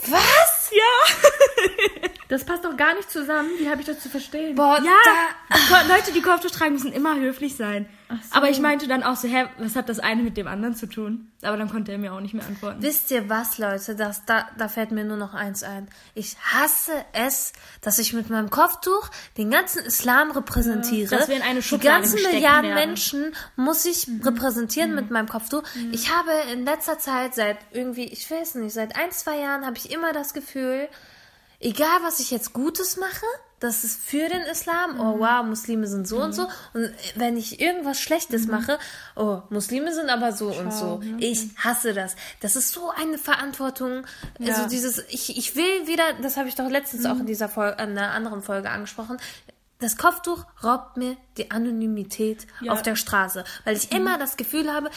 [0.09, 0.54] Was?
[2.29, 3.51] Das passt doch gar nicht zusammen.
[3.59, 4.55] Wie habe ich das zu verstehen?
[4.57, 7.87] Boah, Ja, Ko- Leute, die Kopftuch tragen, müssen immer höflich sein.
[8.09, 8.17] so.
[8.37, 10.87] Aber ich meinte dann auch so, hä, was hat das eine mit dem anderen zu
[10.87, 11.31] tun?
[11.43, 12.83] Aber dann konnte er mir auch nicht mehr antworten.
[12.83, 13.95] Wisst ihr was, Leute?
[13.95, 15.87] Das, da, da fällt mir nur noch eins ein.
[16.15, 21.15] Ich hasse es, dass ich mit meinem Kopftuch den ganzen Islam repräsentiere.
[21.15, 22.89] dass wir in eine Die Schublade ganzen gesteckt Milliarden werden.
[22.89, 25.63] Menschen muss ich repräsentieren mit meinem Kopftuch.
[25.93, 29.77] Ich habe in letzter Zeit, seit irgendwie, ich weiß nicht, seit ein, zwei Jahren habe
[29.77, 30.54] ich immer das Gefühl,
[31.61, 33.27] egal was ich jetzt Gutes mache,
[33.61, 35.01] das ist für den Islam.
[35.01, 36.49] Oh wow, Muslime sind so und so.
[36.75, 38.79] Und wenn ich irgendwas Schlechtes mache,
[39.17, 41.01] oh, Muslime sind aber so und so.
[41.19, 42.15] Ich hasse das.
[42.41, 44.07] Das ist so eine Verantwortung.
[44.41, 47.83] Also dieses, ich, ich will wieder, das habe ich doch letztens auch in dieser Folge,
[47.83, 49.17] in einer anderen Folge angesprochen.
[49.79, 54.91] Das Kopftuch raubt mir die Anonymität auf der Straße, weil ich immer das Gefühl habe,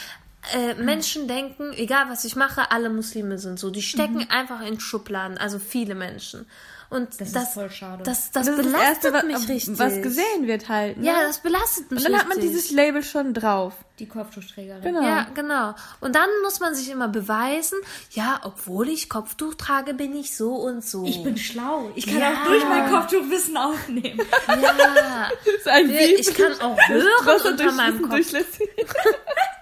[0.53, 3.69] äh, Menschen denken, egal was ich mache, alle Muslime sind so.
[3.69, 6.47] Die stecken einfach in Schubladen, also viele Menschen.
[6.89, 8.01] Und das, ist voll schade.
[8.03, 9.77] Das, das, Das ist das belastet Erste, was, mich richtig.
[9.77, 10.95] was gesehen wird halt.
[10.97, 11.07] Ne?
[11.07, 12.55] Ja, das belastet mich Und dann hat man richtig.
[12.55, 13.73] dieses Label schon drauf.
[13.99, 14.81] Die Kopftuchträgerin.
[14.83, 15.01] Genau.
[15.01, 15.75] Ja, genau.
[15.99, 17.77] Und dann muss man sich immer beweisen,
[18.12, 21.03] ja, obwohl ich Kopftuch trage, bin ich so und so.
[21.03, 21.91] Ich bin schlau.
[21.95, 22.29] Ich kann Ja.
[22.43, 24.21] auch durch mein Kopftuchwissen aufnehmen.
[24.47, 25.29] ja.
[25.45, 28.31] Das ist ein Ich kann auch hören unter meinem Kopf.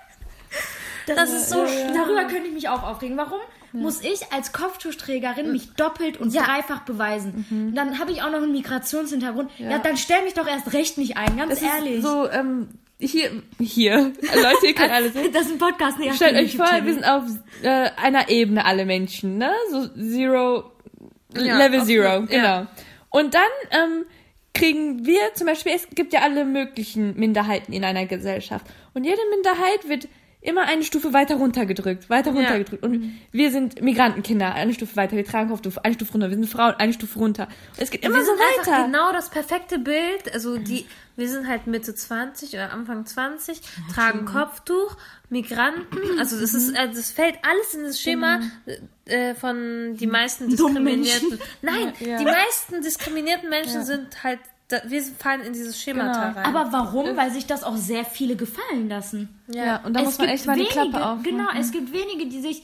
[1.07, 3.17] Das, ist so, darüber könnte ich mich auch aufregen.
[3.17, 3.39] Warum
[3.73, 7.73] muss ich als Kopftuchträgerin mich doppelt und dreifach beweisen?
[7.75, 9.51] Dann habe ich auch noch einen Migrationshintergrund.
[9.57, 9.77] Ja.
[9.79, 12.01] dann stell mich doch erst recht nicht ein, ganz Das ehrlich.
[12.01, 13.97] so, ähm, hier, hier.
[14.21, 15.29] Leute, ihr könnt alle sehen.
[15.33, 16.13] das ist ein Podcast, ne?
[16.13, 17.23] Stellt euch vor, wir sind auf
[17.61, 19.51] äh, einer Ebene alle Menschen, ne?
[19.69, 20.71] So Zero,
[21.37, 22.19] Ja, Level Zero, ja.
[22.19, 22.67] genau.
[23.09, 23.41] Und dann
[23.71, 24.05] ähm,
[24.53, 28.65] kriegen wir zum Beispiel, es gibt ja alle möglichen Minderheiten in einer Gesellschaft.
[28.93, 30.07] Und jede Minderheit wird
[30.47, 32.38] immer eine Stufe weiter runtergedrückt, weiter Ja.
[32.38, 32.84] runtergedrückt.
[32.84, 36.47] Und wir sind Migrantenkinder, eine Stufe weiter, wir tragen Kopftuch, eine Stufe runter, wir sind
[36.49, 37.47] Frauen, eine Stufe runter.
[37.47, 38.86] Und es geht immer wir so sind weiter.
[38.86, 40.34] genau das perfekte Bild.
[40.34, 43.60] Also die, wir sind halt Mitte 20 oder Anfang 20,
[43.93, 44.97] tragen Kopftuch,
[45.29, 46.19] Migranten.
[46.19, 48.39] Also das ist, also das fällt alles in das Schema
[49.05, 51.39] äh, von die meisten diskriminierten.
[51.62, 52.17] Nein, Ja.
[52.17, 56.39] die meisten diskriminierten Menschen sind halt, da, wir fallen in dieses Schema Genau.
[56.39, 56.45] rein.
[56.56, 57.15] Aber warum?
[57.15, 59.30] Weil sich das auch sehr viele gefallen lassen.
[59.47, 59.82] ja.
[59.86, 61.23] und da muss man echt mal die Klappe auf.
[61.23, 62.63] Genau, es gibt wenige, die sich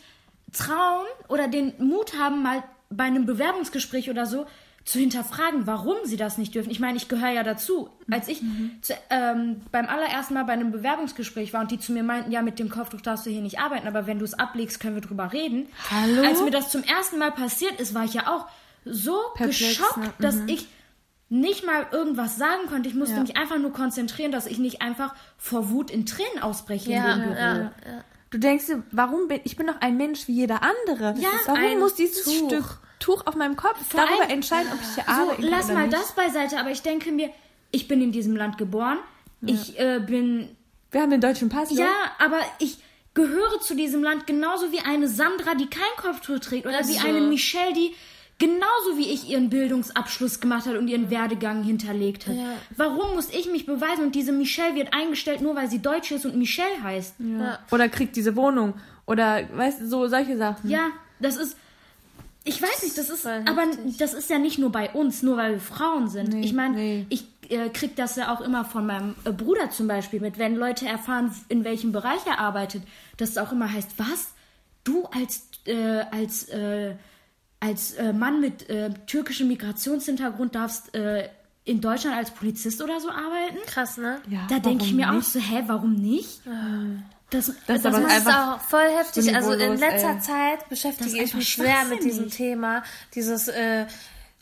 [0.53, 4.45] trauen oder den Mut haben, mal bei einem Bewerbungsgespräch oder so
[4.83, 6.71] zu hinterfragen, warum sie das nicht dürfen.
[6.71, 7.89] Ich meine, ich gehöre ja dazu.
[8.09, 8.41] Als ich
[8.81, 12.41] zu, ähm, beim allerersten Mal bei einem Bewerbungsgespräch war und die zu mir meinten, ja,
[12.41, 15.01] mit dem Kopftuch darfst du hier nicht arbeiten, aber wenn du es ablegst, können wir
[15.03, 15.67] drüber reden.
[15.91, 16.23] Hallo?
[16.27, 18.47] Als mir das zum ersten Mal passiert ist, war ich ja auch
[18.83, 20.13] so Perplex, geschockt, ne?
[20.17, 20.67] dass ich
[21.31, 22.89] nicht mal irgendwas sagen konnte.
[22.89, 23.21] Ich musste Ja.
[23.21, 27.19] mich einfach nur konzentrieren, dass ich nicht einfach vor Wut in Tränen ausbreche ja, in
[27.21, 27.39] dem Büro.
[27.39, 27.71] ja.
[28.31, 31.15] Du denkst dir, warum bin ich bin doch ein Mensch wie jeder andere?
[31.17, 32.47] Ja, warum muss dieses Tuch.
[32.47, 32.65] Stück
[32.99, 35.87] Tuch auf meinem Kopf Vor darüber allem- entscheiden, ob ich hier So, arbeite lass mal
[35.87, 35.93] nicht?
[35.93, 37.29] das beiseite, aber ich denke mir,
[37.71, 38.99] ich bin in diesem Land geboren.
[39.43, 40.55] Ich äh, bin.
[40.91, 41.71] Wir haben den deutschen Pass.
[41.71, 41.79] ne?
[41.79, 42.77] Ja, aber ich
[43.13, 46.65] gehöre zu diesem Land genauso wie eine Sandra, die kein Kopftuch trägt.
[46.67, 47.07] Oder wie so.
[47.07, 47.95] eine Michelle, die
[48.39, 52.35] genauso wie ich ihren Bildungsabschluss gemacht hat und ihren Werdegang hinterlegt hat.
[52.35, 52.53] Ja.
[52.75, 56.25] Warum muss ich mich beweisen und diese Michelle wird eingestellt, nur weil sie Deutsch ist
[56.25, 57.15] und Michelle heißt?
[57.19, 57.59] Ja.
[57.71, 58.73] Oder kriegt diese Wohnung.
[59.05, 60.69] Oder, weißt du, so solche Sachen.
[60.69, 60.89] Ja,
[61.19, 61.57] das ist.
[62.43, 63.65] Ich weiß nicht, das ist, Voll aber
[63.99, 66.29] das ist ja nicht nur bei uns, nur weil wir Frauen sind.
[66.29, 67.05] Nee, ich meine, nee.
[67.09, 70.55] ich äh, krieg das ja auch immer von meinem äh, Bruder zum Beispiel mit, wenn
[70.55, 72.81] Leute erfahren, in welchem Bereich er arbeitet,
[73.17, 74.29] dass es auch immer heißt, was?
[74.83, 76.95] Du als äh, als äh,
[77.61, 81.29] als äh, Mann mit äh, türkischem Migrationshintergrund darfst äh,
[81.63, 83.57] in Deutschland als Polizist oder so arbeiten?
[83.67, 84.19] Krass, ne?
[84.29, 85.27] Ja, Da denke ich mir auch nicht?
[85.31, 86.41] so, hä, warum nicht?
[87.29, 89.25] Das, Das ist das Das ist einfach auch voll heftig.
[89.25, 90.19] so also in letzter ey.
[90.19, 92.29] Zeit beschäftige ich mich sehr mit diesem.
[92.29, 92.83] Thema.
[93.15, 93.85] Dieses, äh,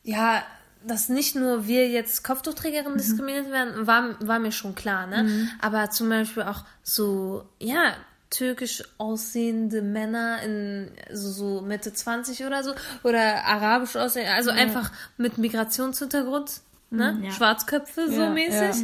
[0.04, 0.42] ja,
[0.88, 5.50] dass nicht nur wir jetzt Kopftuchträgerinnen diskriminiert werden, war, war mir schon klar, ne?
[5.62, 7.94] Aber zum Beispiel auch so, ja,
[8.30, 14.92] türkisch aussehende Männer in so, so Mitte 20 oder so oder arabisch aussehende, also einfach
[15.18, 16.62] mit Migrationshintergrund,
[16.92, 17.20] ne?
[17.24, 17.32] Ja.
[17.32, 18.84] Schwarzköpfe so Ja, mäßig.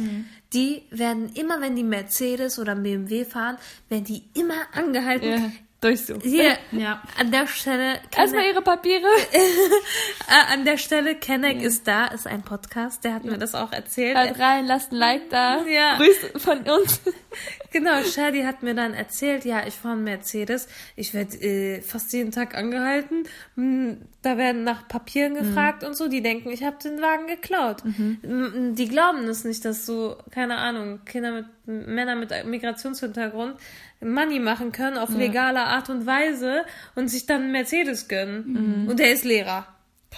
[0.52, 3.56] Die werden immer, wenn die Mercedes oder BMW fahren,
[3.88, 5.28] werden die immer angehalten.
[5.28, 6.22] Ja, durchsuchen.
[6.22, 7.02] Hier, Ja.
[7.18, 9.06] an der Stelle, Erstmal ihre Papiere.
[9.32, 9.40] äh,
[10.52, 14.16] an der Stelle, Kenneck ist da, ist ein Podcast, der hat mir das auch erzählt.
[14.16, 15.64] Hört rein, lasst ein Like da.
[15.66, 15.96] Ja.
[15.96, 17.00] Grüße von uns.
[17.72, 22.12] Genau, Shadi hat mir dann erzählt, ja, ich fahre einen Mercedes, ich werde äh, fast
[22.12, 23.24] jeden Tag angehalten,
[23.56, 27.82] Hm, da werden nach Papieren gefragt und so, die denken, ich habe den Wagen geklaut.
[28.22, 31.46] M- Die glauben es nicht, dass so, keine Ahnung, Kinder mit,
[31.88, 33.56] Männer mit Migrationshintergrund
[34.00, 38.86] Money machen können auf legale Art und Weise und sich dann einen Mercedes gönnen.
[38.90, 39.66] Und der ist Lehrer.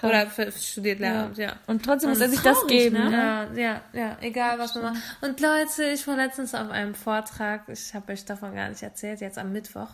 [0.03, 1.57] Oder für, studiert Lehramt, ja.
[1.66, 2.96] Und trotzdem muss er sich das geben.
[2.96, 3.11] ne?
[3.11, 3.12] Ne?
[3.12, 5.03] Ja, ja, ja, egal was man macht.
[5.20, 9.20] Und Leute, ich war letztens auf einem Vortrag, ich habe euch davon gar nicht erzählt,
[9.20, 9.88] jetzt am Mittwoch.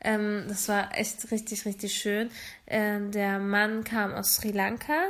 [0.00, 2.30] Ähm, das war echt richtig, richtig schön.
[2.66, 5.00] Ähm, der Mann kam aus Sri Lanka,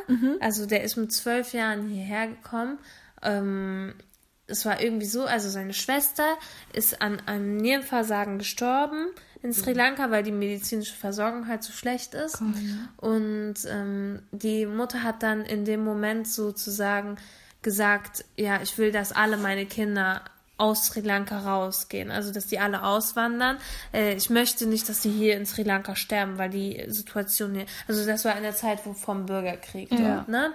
[0.40, 2.78] also der ist mit zwölf Jahren hierher gekommen.
[3.22, 3.94] Ähm,
[4.46, 6.36] es war irgendwie so, also seine Schwester
[6.72, 9.08] ist an einem Nierenversagen gestorben
[9.42, 12.40] in Sri Lanka, weil die medizinische Versorgung halt so schlecht ist.
[12.96, 17.16] Und ähm, die Mutter hat dann in dem Moment sozusagen
[17.62, 20.22] gesagt, ja, ich will, dass alle meine Kinder
[20.58, 23.58] aus Sri Lanka rausgehen, also dass die alle auswandern.
[23.92, 27.66] Äh, ich möchte nicht, dass die hier in Sri Lanka sterben, weil die Situation hier,
[27.88, 30.52] also das war in der Zeit wo vom Bürgerkrieg dort, ne?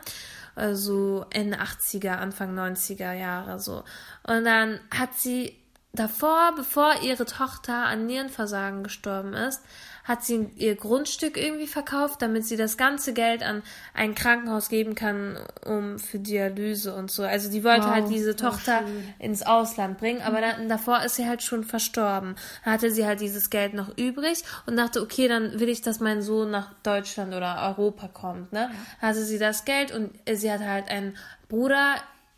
[0.55, 3.83] Also Ende 80er, Anfang 90er Jahre so.
[4.23, 5.55] Und dann hat sie
[5.99, 9.61] davor, bevor ihre Tochter an Nierenversagen gestorben ist,
[10.07, 13.61] hat sie ihr Grundstück irgendwie verkauft, damit sie das ganze Geld an
[13.93, 17.23] ein Krankenhaus geben kann, um für Dialyse und so.
[17.23, 18.83] Also die wollte Wow, halt diese Tochter
[19.19, 22.35] ins Ausland bringen, aber dann, davor ist sie halt schon verstorben.
[22.63, 25.99] Dann hatte sie halt dieses Geld noch übrig und dachte, okay, dann will ich, dass
[25.99, 28.53] mein Sohn nach Deutschland oder Europa kommt.
[28.53, 28.71] Ne?
[29.01, 31.17] Hatte sie das Geld und sie hatte halt einen
[31.49, 31.95] Bruder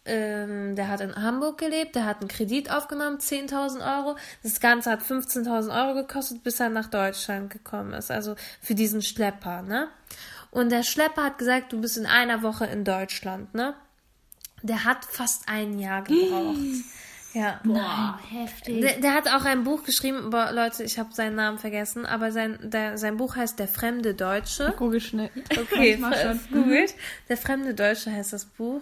[0.10, 4.18] ähm, der hat in Hamburg gelebt, der hat einen Kredit aufgenommen, 10.000 Euro.
[4.44, 8.12] Das Ganze hat 15.000 Euro gekostet, bis er nach Deutschland gekommen ist.
[8.12, 9.88] Also für diesen Schlepper, ne?
[10.52, 13.76] Und der Schlepper hat gesagt, du bist in einer Woche in Deutschland, ne?
[14.64, 16.58] Der hat fast ein Jahr gebraucht.
[17.34, 17.60] Ja.
[17.64, 18.82] Boah, heftig.
[18.82, 22.32] Der, der hat auch ein Buch geschrieben, aber Leute, ich habe seinen Namen vergessen, aber
[22.32, 24.74] sein, der, sein Buch heißt Der fremde Deutsche.
[24.78, 25.30] Google schnell.
[25.52, 26.40] Okay, mach schon.
[26.52, 26.96] googelt.
[27.30, 28.82] Der fremde Deutsche heißt das Buch.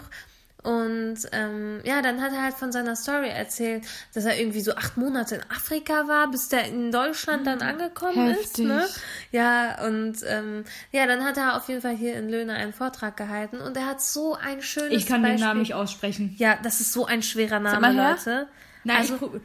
[0.64, 4.74] Und ähm, ja, dann hat er halt von seiner Story erzählt, dass er irgendwie so
[4.76, 8.40] acht Monate in Afrika war, bis der in Deutschland dann angekommen ist.
[8.58, 8.66] Heftig.
[8.66, 8.86] Ne?
[9.32, 13.16] Ja, und ähm, ja, dann hat er auf jeden Fall hier in Löhne einen Vortrag
[13.16, 15.38] gehalten und er hat so ein schönes Ich kann Beispiel.
[15.38, 16.36] den Namen nicht aussprechen.
[16.38, 17.94] Ja, das ist so ein schwerer Name.
[17.94, 18.48] Leute.
[18.84, 19.40] Nein, also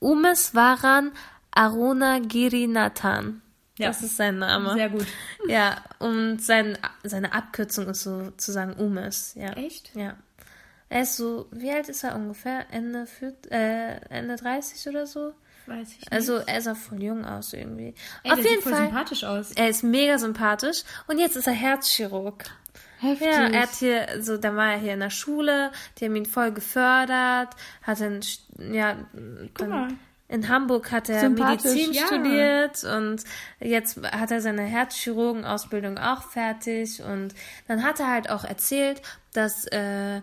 [0.00, 1.12] Umes Varan
[1.50, 3.42] Aruna Girinathan.
[3.78, 3.88] Ja.
[3.88, 4.74] Das ist sein Name.
[4.74, 5.06] sehr gut.
[5.48, 9.34] Ja, und sein, seine Abkürzung ist sozusagen Umes.
[9.34, 9.52] Ja.
[9.54, 9.94] Echt?
[9.94, 10.14] Ja.
[10.92, 12.66] Er ist so, wie alt ist er ungefähr?
[12.70, 15.32] Ende, vier, äh, Ende 30 oder so?
[15.64, 16.12] Weiß ich nicht.
[16.12, 17.94] Also er sah voll jung aus irgendwie.
[18.22, 18.86] Ey, Auf jeden sieht voll Fall.
[18.88, 19.52] sympathisch aus.
[19.52, 22.44] Er ist mega sympathisch und jetzt ist er Herzchirurg.
[22.98, 23.26] Heftig.
[23.26, 26.26] Ja, er hat hier, so, dann war er hier in der Schule, die haben ihn
[26.26, 28.20] voll gefördert, hat dann,
[28.58, 28.96] ja,
[29.56, 32.06] dann, in Hamburg hat er Medizin ja.
[32.06, 33.24] studiert und
[33.60, 37.34] jetzt hat er seine Herzchirurgenausbildung auch fertig und
[37.66, 39.00] dann hat er halt auch erzählt,
[39.32, 40.20] dass, äh,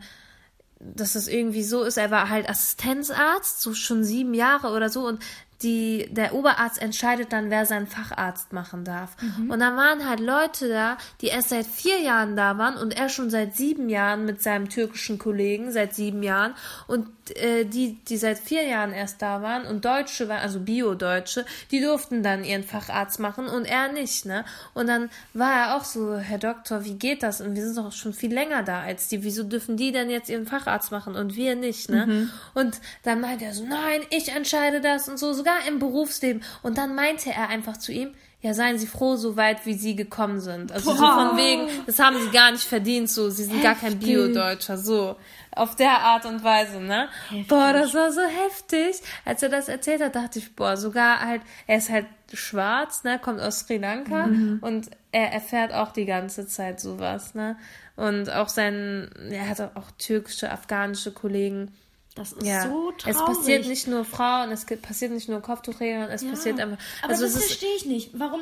[0.80, 5.06] dass das irgendwie so ist, er war halt Assistenzarzt, so schon sieben Jahre oder so
[5.06, 5.22] und
[5.62, 9.18] die, der Oberarzt entscheidet dann, wer seinen Facharzt machen darf.
[9.50, 13.10] Und dann waren halt Leute da, die erst seit vier Jahren da waren und er
[13.10, 16.54] schon seit sieben Jahren mit seinem türkischen Kollegen, seit sieben Jahren.
[16.88, 21.46] Und äh, die, die seit vier Jahren erst da waren und Deutsche waren, also Bio-Deutsche,
[21.72, 24.46] die durften dann ihren Facharzt machen und er nicht, ne?
[24.74, 27.42] Und dann war er auch so, Herr Doktor, wie geht das?
[27.42, 29.24] Und wir sind doch schon viel länger da als die.
[29.24, 32.30] Wieso dürfen die denn jetzt ihren Facharzt machen und wir nicht, ne?
[32.54, 36.44] Und dann meinte er so, nein, ich entscheide das und so, sogar im Berufsleben.
[36.64, 39.98] Und dann meinte er einfach zu ihm, ja, seien Sie froh, so weit wie Sie
[39.98, 40.72] gekommen sind.
[40.72, 43.94] Also so von wegen, das haben Sie gar nicht verdient, so, Sie sind gar kein
[43.94, 44.08] Heftig.
[44.08, 45.18] Bio-Deutscher, so.
[45.60, 47.10] Auf der Art und Weise, ne?
[47.48, 49.02] Boah, das war so heftig.
[49.26, 53.20] Als er das erzählt hat, dachte ich, boah, sogar halt, er ist halt schwarz, ne,
[53.20, 54.30] kommt aus Sri Lanka
[54.62, 57.58] und er erfährt auch die ganze Zeit sowas, ne?
[57.96, 61.74] Und auch sein, er hat auch türkische, afghanische Kollegen.
[62.16, 63.18] Das ist Ja, so traurig.
[63.18, 66.30] es passiert nicht nur Frauen, es passiert nicht nur Kopftuchträgern, es Ja.
[66.30, 66.78] passiert einfach.
[67.02, 68.12] Aber also das verstehe ich nicht.
[68.18, 68.42] Warum,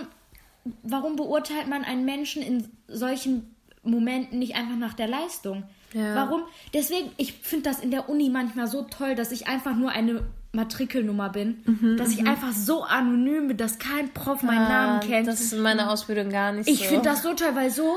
[0.83, 5.63] warum beurteilt man einen Menschen in solchen Momenten nicht einfach nach der Leistung?
[5.93, 6.15] Ja.
[6.15, 6.43] Warum?
[6.73, 10.23] Deswegen, ich finde das in der Uni manchmal so toll, dass ich einfach nur eine
[10.53, 15.27] Matrikelnummer bin, Mhm, dass ich einfach so anonym bin, dass kein Prof meinen Namen kennt.
[15.27, 16.85] Das ist in meiner Ausbildung gar nicht Ich so.
[16.85, 17.95] finde das so toll, weil so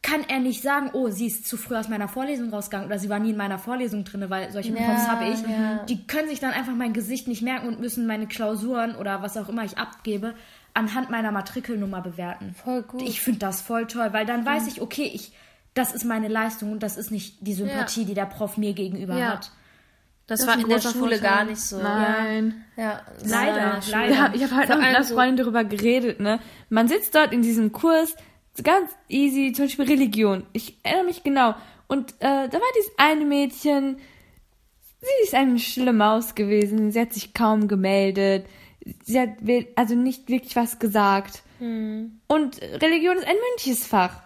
[0.00, 3.08] kann er nicht sagen, oh, sie ist zu früh aus meiner Vorlesung rausgegangen oder sie
[3.08, 5.40] war nie in meiner Vorlesung drin, weil solche Ja, Profs habe ich.
[5.42, 5.84] ja.
[5.88, 9.36] Die können sich dann einfach mein Gesicht nicht merken und müssen meine Klausuren oder was
[9.36, 10.34] auch immer ich abgebe
[10.72, 12.54] anhand meiner Matrikelnummer bewerten.
[12.64, 13.02] Voll gut.
[13.02, 15.32] Ich finde das voll toll, weil dann weiß ich, okay, ich
[15.74, 19.16] das ist meine Leistung und das ist nicht die Sympathie, die der Prof mir gegenüber
[19.16, 19.28] Ja.
[19.32, 19.52] hat.
[20.26, 21.20] das, Das war in der Schule Vorteil.
[21.20, 21.78] gar nicht so.
[21.80, 22.64] Nein.
[22.76, 24.14] Ja, Leider, leider.
[24.14, 26.38] Ja, ich habe halt mit einer Freundin darüber geredet, ne?
[26.68, 28.14] Man sitzt dort in diesem Kurs,
[28.62, 30.44] ganz easy, zum Beispiel Religion.
[30.52, 31.54] Ich erinnere mich genau.
[31.86, 33.98] Und äh, da war dieses eine Mädchen,
[35.00, 38.44] sie ist eine stille Maus gewesen, sie hat sich kaum gemeldet,
[39.04, 39.30] sie hat
[39.76, 41.42] also nicht wirklich was gesagt.
[41.60, 44.20] Und Religion ist ein mündliches Fach.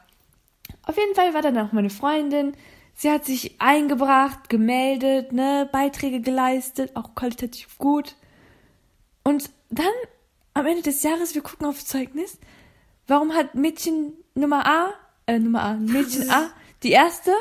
[0.84, 2.54] Auf jeden Fall war dann auch meine Freundin.
[2.94, 8.16] Sie hat sich eingebracht, gemeldet, ne, Beiträge geleistet, auch qualitativ gut.
[9.22, 9.86] Und dann
[10.54, 12.38] am Ende des Jahres, wir gucken auf Zeugnis.
[13.06, 14.92] Warum hat Mädchen Nummer A,
[15.26, 16.50] äh, Nummer A, Mädchen A,
[16.82, 17.32] die erste,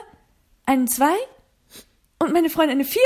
[0.65, 1.15] einen zwei
[2.19, 3.01] und meine Freundin eine vier?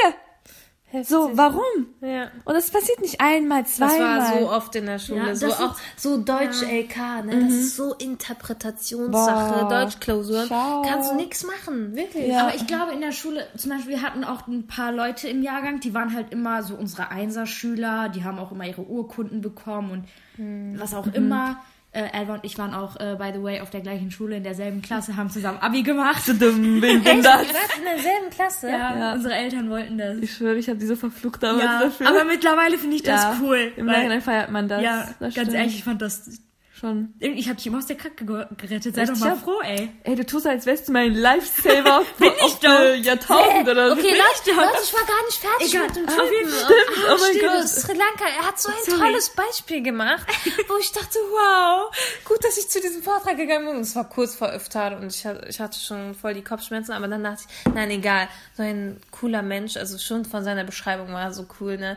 [1.04, 1.62] So, warum?
[2.02, 2.28] Ja.
[2.46, 4.20] Und das passiert nicht einmal, Das zweimal.
[4.20, 5.28] war so oft in der Schule.
[5.28, 7.44] Ja, so das auch so Deutsch LK, ne?
[7.44, 9.66] Das ist so Interpretationssache.
[9.68, 10.46] Deutschklausuren.
[10.48, 10.82] schau.
[10.84, 11.96] Kannst du nichts machen.
[11.96, 12.28] Wirklich.
[12.28, 12.44] Ja.
[12.48, 15.42] Aber ich glaube, in der Schule, zum Beispiel, wir hatten auch ein paar Leute im
[15.42, 19.92] Jahrgang, die waren halt immer so unsere Einserschüler, die haben auch immer ihre Urkunden bekommen
[19.92, 20.06] und
[20.38, 20.80] Hm.
[20.80, 20.98] was Mhm.
[20.98, 21.60] auch immer.
[21.96, 24.44] Äh, Elva und ich waren auch, äh, by the way, auf der gleichen Schule, in
[24.44, 26.24] derselben Klasse, haben zusammen Abi gemacht.
[26.28, 27.16] dumm bin Echt?
[27.16, 28.70] In derselben Klasse?
[28.70, 30.18] Ja, unsere Eltern wollten das.
[30.18, 32.08] Ich schwöre, ich habe die so verflucht damals Ja, dafür.
[32.10, 33.72] aber mittlerweile finde ich das Ja, cool.
[33.78, 34.82] Im Nachhinein feiert man das.
[34.84, 36.30] ja, das ganz ehrlich, ich fand das.
[36.78, 37.14] Schon.
[37.20, 38.96] Ich habe dich immer aus der Kacke ge- gerettet.
[38.96, 39.12] Sei Echt?
[39.14, 39.90] doch mal froh, ey.
[40.04, 42.96] Ey, du tust, als wärst du mein Lifesaver Bin ich doch.
[42.96, 43.94] Jahrtausend oder so.
[44.02, 45.88] Okay, Leute, Leute, ich war gar nicht fertig Egal.
[45.88, 46.30] mit dem Ah, Typen.
[46.32, 47.06] wir- stimmt.
[47.08, 47.42] Oh mein stimmt.
[47.54, 47.68] Gott.
[47.70, 49.00] Sri Lanka, er hat so ein Sorry.
[49.00, 50.28] tolles Beispiel gemacht,
[50.68, 53.76] wo ich dachte, wow, gut, dass ich zu diesem Vortrag gegangen bin.
[53.78, 56.92] Und es war kurz vor Iftar und ich hatte, ich hatte schon voll die Kopfschmerzen,
[56.92, 61.08] aber dann dachte ich, nein, egal, so ein cooler Mensch, also schon von seiner Beschreibung
[61.14, 61.96] war er so cool, ne?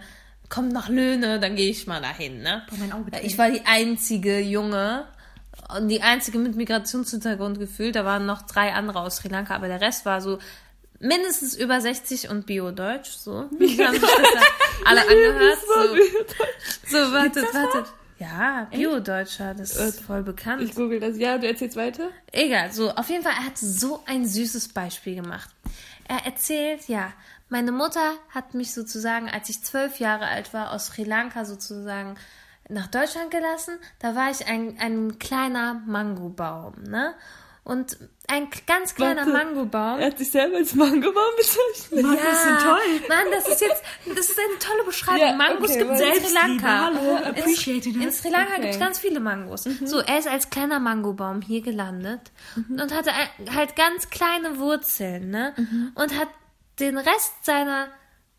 [0.49, 2.63] Kommt nach Löhne, dann gehe ich mal dahin, ne?
[2.71, 5.05] Boah, mein Auge Ich war die einzige Junge
[5.77, 7.97] und die einzige mit Migrationshintergrund gefühlt.
[7.97, 10.39] Da waren noch drei andere aus Sri Lanka, aber der Rest war so
[11.01, 13.45] mindestens über 60 und Bio-Deutsch, so.
[13.61, 14.45] Die haben sich das dann
[14.87, 15.59] alle angehört.
[16.87, 17.93] So, so wartet, wartet.
[18.19, 20.63] Ja, Bio-Deutscher, das ist voll bekannt.
[20.63, 21.19] Ich google das.
[21.19, 22.09] Ja, du erzählst weiter?
[22.33, 25.51] Egal, so, auf jeden Fall, er hat so ein süßes Beispiel gemacht.
[26.09, 27.13] Er erzählt, ja,
[27.49, 32.17] meine Mutter hat mich sozusagen, als ich zwölf Jahre alt war, aus Sri Lanka sozusagen
[32.69, 33.79] nach Deutschland gelassen.
[33.99, 37.15] Da war ich ein, ein kleiner Mangobaum, ne?
[37.65, 39.31] Und ein ganz kleiner Warte.
[39.33, 39.99] Mangobaum.
[40.01, 42.03] Er hat sich selber als Mangobaum bezeichnet.
[42.03, 43.09] Mann, das sind toll.
[43.11, 45.21] Mann, das ist jetzt, das ist eine tolle Beschreibung.
[45.21, 46.85] Ja, Mangos okay, gibt es in Sri Lanka.
[46.87, 48.15] Hallo, In- appreciated In it.
[48.15, 48.61] Sri Lanka Okay.
[48.63, 49.65] gibt es ganz viele Mangos.
[49.85, 55.29] So, er ist als kleiner Mangobaum hier gelandet und hatte ein- halt ganz kleine Wurzeln,
[55.29, 55.55] ne?
[55.95, 56.29] Und hat
[56.81, 57.89] den Rest seiner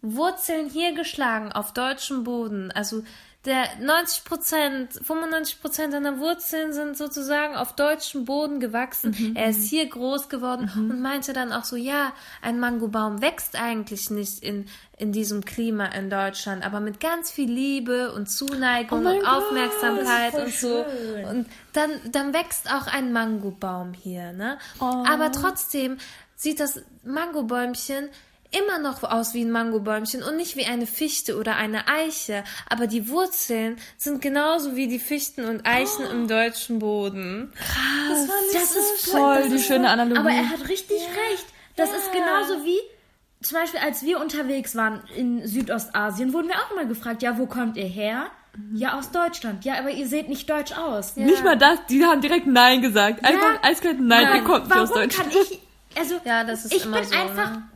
[0.01, 2.71] Wurzeln hier geschlagen auf deutschem Boden.
[2.71, 3.03] Also
[3.45, 9.33] der 90 Prozent, 95 Prozent seiner Wurzeln sind sozusagen auf deutschem Boden gewachsen.
[9.35, 14.09] Er ist hier groß geworden und meinte dann auch so, ja, ein Mangobaum wächst eigentlich
[14.09, 19.09] nicht in, in diesem Klima in Deutschland, aber mit ganz viel Liebe und Zuneigung Oh
[19.09, 20.83] und Gott, Aufmerksamkeit und so.
[20.83, 21.25] schön.
[21.25, 24.57] Und dann, dann wächst auch ein Mangobaum hier, ne?
[24.81, 25.05] Oh.
[25.07, 25.97] Aber trotzdem
[26.35, 28.09] sieht das Mangobäumchen
[28.51, 32.43] immer noch aus wie ein Mangobäumchen und nicht wie eine Fichte oder eine Eiche.
[32.69, 37.53] Aber die Wurzeln sind genauso wie die Fichten und Eichen im deutschen Boden.
[37.55, 38.27] Krass.
[38.53, 40.19] Das ist Voll das die ist schöne voll- Analogie.
[40.19, 41.45] Aber er hat richtig recht.
[41.75, 42.79] Das ist genauso wie,
[43.41, 47.45] zum Beispiel, als wir unterwegs waren in Südostasien, wurden wir auch immer gefragt, ja, wo
[47.45, 48.25] kommt ihr her?
[48.73, 49.63] Ja, aus Deutschland.
[49.63, 51.15] Ja, aber ihr seht nicht deutsch aus.
[51.15, 53.23] Nicht mal das, die haben direkt Nein gesagt.
[53.23, 55.31] Einfach eiskalt Nein, Nein, ihr kommt nicht warum aus Deutschland.
[55.31, 55.59] kann ich,
[55.97, 57.68] also, Ja, das ist ich immer bin so, einfach, ne?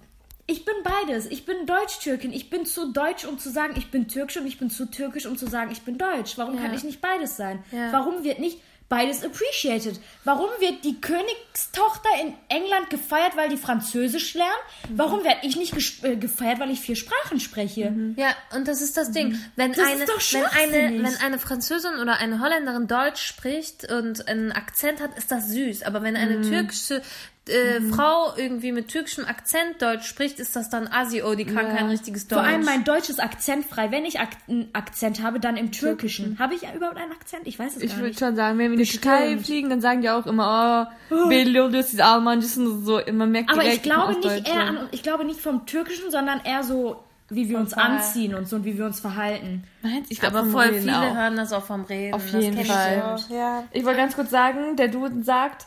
[0.45, 1.25] Ich bin beides.
[1.27, 2.33] Ich bin Deutsch-Türkin.
[2.33, 5.25] Ich bin zu deutsch, um zu sagen, ich bin türkisch und ich bin zu türkisch,
[5.25, 6.37] um zu sagen, ich bin deutsch.
[6.37, 6.77] Warum kann Ja.
[6.77, 7.63] ich nicht beides sein?
[7.71, 7.91] Ja.
[7.93, 9.99] Warum wird nicht beides appreciated?
[10.23, 14.51] Warum wird die Königstochter in England gefeiert, weil die Französisch lernt?
[14.89, 14.97] Mhm.
[14.99, 17.93] Warum werde ich nicht äh, gefeiert, weil ich vier Sprachen spreche?
[18.17, 19.39] Ja, und das ist das Ding.
[19.55, 19.75] Wenn Mhm.
[19.75, 24.27] Das ist eine, doch wenn eine, wenn eine Französin oder eine Holländerin Deutsch spricht und
[24.27, 25.83] einen Akzent hat, ist das süß.
[25.83, 26.19] Aber wenn Mhm.
[26.19, 27.01] eine türkische
[27.49, 31.67] äh, Frau irgendwie mit türkischem Akzent Deutsch spricht, ist das dann Assi, oh, die kann
[31.75, 32.39] kein richtiges Deutsch.
[32.39, 33.91] Vor allem mein Deutsch ist akzentfrei.
[33.91, 36.39] Wenn ich Ak einen Akzent habe, dann im Türkischen.
[36.39, 37.45] Habe ich überhaupt einen Akzent?
[37.45, 38.19] Ich weiß es Ich gar würde nicht.
[38.19, 41.89] schon sagen, wenn wir in die Türkei fliegen, dann sagen die auch immer, oh, Belirdis,
[41.91, 43.01] diese Almancısın und so.
[43.11, 46.63] Man merkt Aber ich glaube nicht eher an, ich glaube nicht vom Türkischen, sondern eher
[46.63, 49.63] so, wie wir uns anziehen und so und wie wir uns verhalten.
[49.81, 50.11] Meinst?
[50.11, 51.15] Ich glaube, voll Reden viele auch.
[51.15, 52.13] hören das auch vom Reden.
[52.13, 53.01] Auf jeden ich Fall.
[53.01, 53.29] auch.
[53.29, 53.63] Ja.
[53.71, 55.65] Ich wollte ganz kurz sagen, der Duden sagt,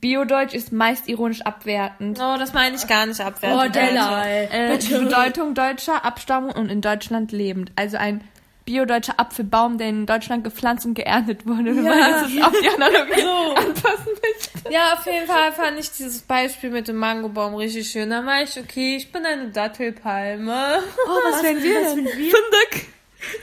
[0.00, 2.18] Biodeutsch ist meist ironisch abwertend.
[2.22, 3.76] Oh, das meine ich gar nicht abwertend.
[3.76, 7.72] Äh, die Bedeutung deutscher Abstammung und in Deutschland lebend.
[7.76, 8.22] Also ein
[8.64, 13.56] biodeutscher Apfelbaum, der in Deutschland gepflanzt und geerntet wurde, wenn man jetzt auf die Analogie
[13.56, 14.72] anpassen möchte.
[14.72, 18.10] Ja, auf jeden Fall fand ich dieses Beispiel mit dem Mangobaum richtig schön.
[18.10, 20.82] Da war ich, okay, ich bin eine Dattelpalme.
[21.06, 22.06] Oh, was, wären wir was denn?
[22.06, 22.30] sind wir?
[22.30, 22.89] Fündig.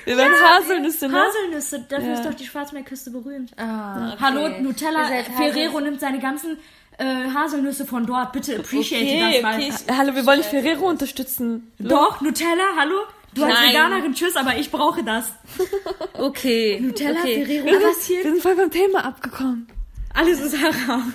[0.06, 1.20] Wir wären Haselnüsse, ne?
[1.22, 2.14] Haselnüsse, dafür Ja.
[2.16, 3.52] ist doch die Schwarzmeerküste berühmt.
[3.58, 4.18] Ah, okay.
[4.22, 6.58] Hallo, Nutella, Ferrero nimmt seine ganzen
[6.98, 8.32] äh, Haselnüsse von dort.
[8.32, 9.56] Bitte appreciate Okay, das mal.
[9.56, 11.72] okay, ich- Hallo, wir wollen nicht Ferrero unterstützen.
[11.78, 12.96] Doch, Nutella, hallo?
[13.36, 13.70] Du als Nein.
[13.70, 15.32] Veganerin, tschüss, aber ich brauche das.
[16.14, 16.80] Okay.
[16.82, 17.46] Nutella, okay.
[17.46, 18.24] Ferrero, Wir was hier?
[18.24, 19.68] sind voll vom Thema abgekommen.
[20.16, 21.14] Alles ist haram.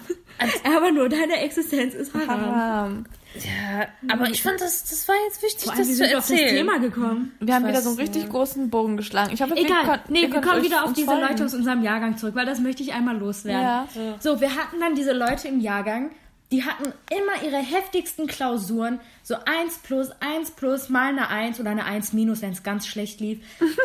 [0.76, 2.54] Aber nur deine Existenz ist haram.
[2.54, 3.04] Haram.
[3.34, 6.26] Ja, aber ich fand, das, das war jetzt wichtig, Vor allem, das zu wir auf
[6.26, 6.56] das erzählen.
[6.56, 7.34] Thema gekommen?
[7.40, 8.32] Wir haben wieder so einen richtig nicht.
[8.32, 9.32] großen Bogen geschlagen.
[9.32, 11.22] Ich hoffe, wir Egal, kon- nee, wir kommen wieder auf diese folgen.
[11.22, 13.62] Leute aus unserem Jahrgang zurück, weil das möchte ich einmal loswerden.
[13.62, 13.86] Ja.
[14.20, 16.10] So, wir hatten dann diese Leute im Jahrgang,
[16.50, 21.70] die hatten immer ihre heftigsten Klausuren, so 1 plus, 1 plus, mal eine 1 oder
[21.70, 23.38] eine 1 minus, wenn es ganz schlecht lief.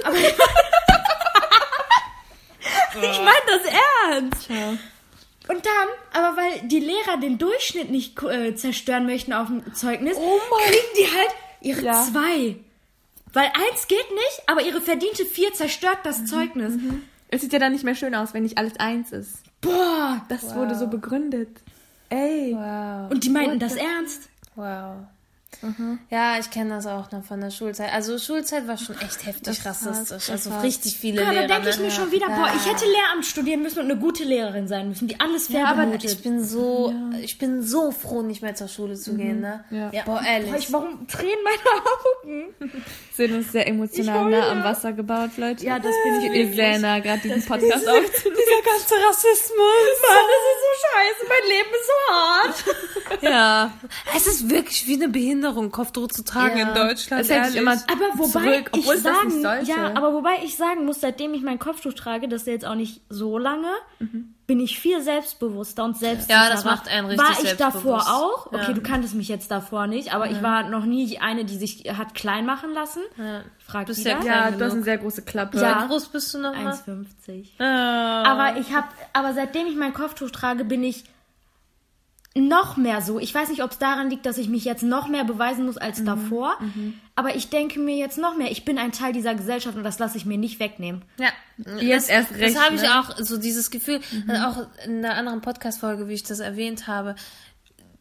[0.03, 0.15] Aber
[3.01, 3.61] ich meine das
[4.11, 4.49] ernst.
[5.49, 5.87] Und dann,
[6.23, 11.05] aber weil die Lehrer den Durchschnitt nicht äh, zerstören möchten auf dem Zeugnis, kriegen die
[11.15, 11.29] halt
[11.61, 12.03] ihre Ja.
[12.03, 12.57] zwei.
[13.33, 16.73] Weil eins geht nicht, aber ihre verdiente vier zerstört das Zeugnis.
[17.29, 19.43] Es sieht ja dann nicht mehr schön aus, wenn nicht alles eins ist.
[19.61, 20.21] Boah.
[20.29, 21.49] Das wurde so begründet.
[22.09, 22.53] Ey.
[22.55, 23.11] Wow.
[23.11, 24.29] Und die meinten das ernst.
[24.55, 24.95] Wow.
[26.09, 27.93] Ja, ich kenne das auch noch von der Schulzeit.
[27.93, 30.27] Also Schulzeit war schon echt heftig Das rassistisch.
[30.27, 31.47] das Also war- richtig viele Ja, da Lehrer.
[31.47, 31.85] denke ich ne?
[31.85, 35.07] mir schon wieder, boah, ich hätte Lehramt studieren müssen und eine gute Lehrerin sein müssen,
[35.07, 36.11] die alles fair Ja, aber benotet.
[36.11, 39.63] ich bin so, ich bin so froh, nicht mehr zur Schule zu gehen, ne?
[39.71, 39.89] Ja.
[39.91, 40.03] ja.
[40.05, 40.51] Boah, ehrlich.
[40.51, 42.83] Boah, ich, warum tränen meine Augen?
[43.13, 45.65] Sind uns sehr emotional nah am Wasser gebaut, Leute.
[45.65, 48.05] Ja, das bin ich Ihr sehr nah, gerade diesen Podcast aufzunehmen.
[48.13, 49.57] Dieser ganze Rassismus.
[50.03, 53.23] Mann, das ist so scheiße, mein Leben ist so hart.
[53.23, 53.73] Ja.
[54.15, 56.67] Es ist wirklich wie eine Behinderung, Kopftuch zu tragen Ja.
[56.69, 57.21] in Deutschland.
[57.21, 58.29] Das hätte ich immer Aber wobei
[58.63, 62.27] zurück, obwohl ich sagen, ja, aber wobei ich sagen muss, seitdem ich mein Kopftuch trage,
[62.27, 63.67] das ist jetzt auch nicht so lange,
[64.47, 66.43] bin ich viel selbstbewusster und selbstsicherer.
[66.45, 68.45] Ja, das macht einen richtig War ich davor auch?
[68.47, 68.73] Okay, Ja.
[68.73, 72.13] du kanntest mich jetzt davor nicht, aber ich war noch nie eine, die sich hat
[72.15, 73.01] klein machen lassen.
[73.17, 73.41] Ja.
[73.65, 75.59] Frag Bist ja Ja, du hast eine sehr große Klappe.
[75.59, 75.83] Ja.
[75.83, 76.73] Wie groß bist du noch mal?
[76.73, 77.59] 1,50.
[77.59, 78.23] Ah.
[78.23, 81.03] Aber ich habe, aber seitdem ich mein Kopftuch trage, bin ich
[82.37, 83.19] noch mehr so.
[83.19, 85.77] Ich weiß nicht, ob es daran liegt, dass ich mich jetzt noch mehr beweisen muss
[85.77, 86.57] als davor.
[87.15, 89.99] Aber ich denke mir jetzt noch mehr, ich bin ein Teil dieser Gesellschaft und das
[89.99, 91.01] lasse ich mir nicht wegnehmen.
[91.19, 91.29] Ja,
[91.79, 92.99] Jetzt das, erst recht, Das habe ich ne?
[92.99, 97.15] auch, so dieses Gefühl, also auch in einer anderen Podcast-Folge, wie ich das erwähnt habe,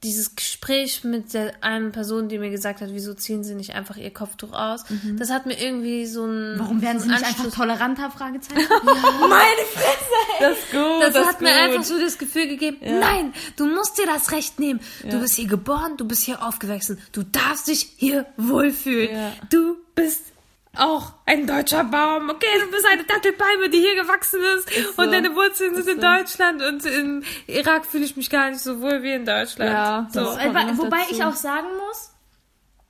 [0.02, 3.96] dieses Gespräch mit der einen Person, die mir gesagt hat, wieso ziehen sie nicht einfach
[3.96, 4.84] ihr Kopftuch aus,
[5.18, 8.10] das hat mir irgendwie so ein Warum werden so sie nicht einfach Anschluss- tollerander?
[8.10, 8.66] Fragezeichen.
[10.38, 11.02] Das ist gut.
[11.02, 11.58] Das, das hat ist mir gut.
[11.58, 14.80] einfach so das Gefühl gegeben, nein, du musst dir das Recht nehmen.
[15.08, 19.16] Du bist hier geboren, du bist hier aufgewachsen, du darfst dich hier wohlfühlen.
[19.16, 19.32] Ja.
[19.50, 20.20] Du bist
[20.78, 22.30] auch ein deutscher Baum.
[22.30, 25.02] Okay, du bist eine Dattelpalme, die hier gewachsen ist, so.
[25.02, 26.06] und deine Wurzeln sind Ist in so.
[26.06, 29.70] Deutschland und im Irak fühle ich mich gar nicht so wohl wie in Deutschland.
[29.70, 30.20] Ja, so.
[30.20, 31.14] noch wobei dazu.
[31.14, 32.12] ich auch sagen muss,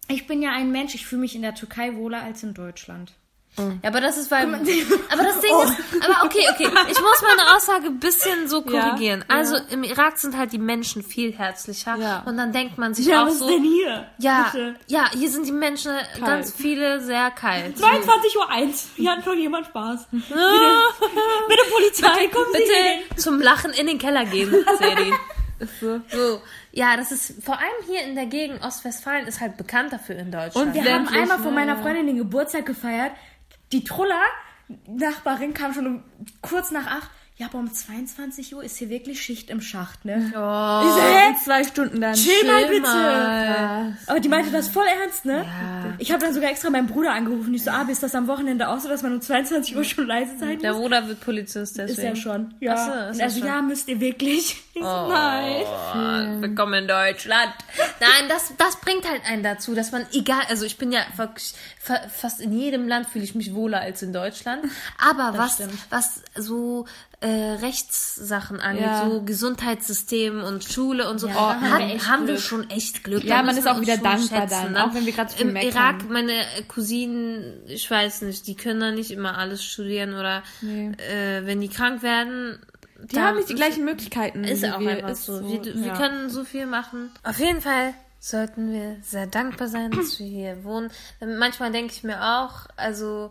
[0.08, 3.12] ich bin ja ein Mensch, ich fühle mich in der Türkei wohler als in Deutschland.
[3.58, 4.44] Ja, aber das ist weil.
[4.52, 6.04] Aber das Ding ist.
[6.04, 6.68] Aber okay, okay.
[6.90, 9.24] Ich muss meine Aussage ein bisschen so korrigieren.
[9.28, 11.96] Ja, also im Irak sind halt die Menschen viel herzlicher.
[11.96, 12.22] Ja.
[12.26, 13.48] Und dann denkt man sich auch so.
[13.48, 14.06] hier?
[14.18, 14.52] Ja,
[14.86, 17.78] ja, hier sind die Menschen ganz viele sehr kalt.
[17.78, 18.88] 22 Uhr 1.
[18.96, 20.06] Hier hat schon jemand Spaß.
[20.10, 20.28] Bitte,
[21.48, 23.02] bitte Polizei, kommen Sie hin.
[23.08, 25.12] Bitte zum Lachen in den Keller gehen, Seri.
[25.80, 26.00] so.
[26.08, 26.40] So,
[26.72, 30.30] ja, das ist vor allem hier in der Gegend Ostwestfalen ist halt bekannt dafür in
[30.30, 30.68] Deutschland.
[30.68, 31.82] Und wir haben Ländlich, einmal von ne, meiner ja.
[31.82, 33.12] Freundin den Geburtstag gefeiert.
[33.72, 34.22] Die Truller,
[34.86, 36.04] Nachbarin, kam schon um,
[36.42, 37.10] kurz nach 8.
[37.38, 40.14] Ja, aber um 22 Uhr ist hier wirklich Schicht im Schacht, ne?
[40.34, 41.28] oh, Ich so, hä?
[41.28, 42.14] In zwei Stunden dann.
[42.14, 43.96] Chill mal bitte.
[44.06, 45.44] Aber die meinte das voll ernst, ne?
[45.98, 47.52] Ich habe dann sogar extra meinen Bruder angerufen.
[47.52, 50.06] Ich so, ah, ist das am Wochenende auch so, dass man um 22 Uhr schon
[50.06, 50.80] leise sein der muss?
[50.80, 51.98] Bruder wird Polizist, deswegen.
[51.98, 52.54] Ist ja schon.
[52.60, 52.74] Ja.
[52.74, 53.48] Ach so, ist Und er er so, schon.
[53.48, 54.62] ja, müsst ihr wirklich?
[54.72, 55.62] Ich so, nein.
[55.66, 57.52] Oh, willkommen in Deutschland.
[58.00, 61.52] Nein, das, das bringt halt einen dazu, dass man egal, also ich bin ja wirklich
[61.80, 64.64] fa- fast in jedem Land fühle ich mich wohler als in Deutschland.
[64.98, 65.72] Aber was, stimmt.
[65.90, 66.86] was so
[67.20, 69.08] äh, Rechtssachen angeht, Ja.
[69.08, 73.24] so Gesundheitssystem und Schule und so, Ja, da haben wir haben wir schon echt Glück.
[73.24, 74.84] Ja, man ist auch wieder dankbar schätzen, dann, ne?
[74.84, 75.70] auch wenn wir gerade so Im meckern.
[75.70, 76.34] Irak, meine
[76.68, 80.92] Cousinen, ich weiß nicht, die können da nicht immer alles studieren oder Nee.
[80.98, 82.58] äh, wenn die krank werden,
[83.10, 84.44] Die haben nicht die gleichen Möglichkeiten.
[84.44, 84.90] ist auch wir.
[84.90, 85.40] einfach Ist so.
[85.48, 85.96] Wir, wir ja.
[85.96, 87.10] können so viel machen.
[87.22, 90.90] Auf jeden Fall sollten wir sehr dankbar sein, dass wir hier wohnen.
[91.20, 93.30] Manchmal denke ich mir auch, also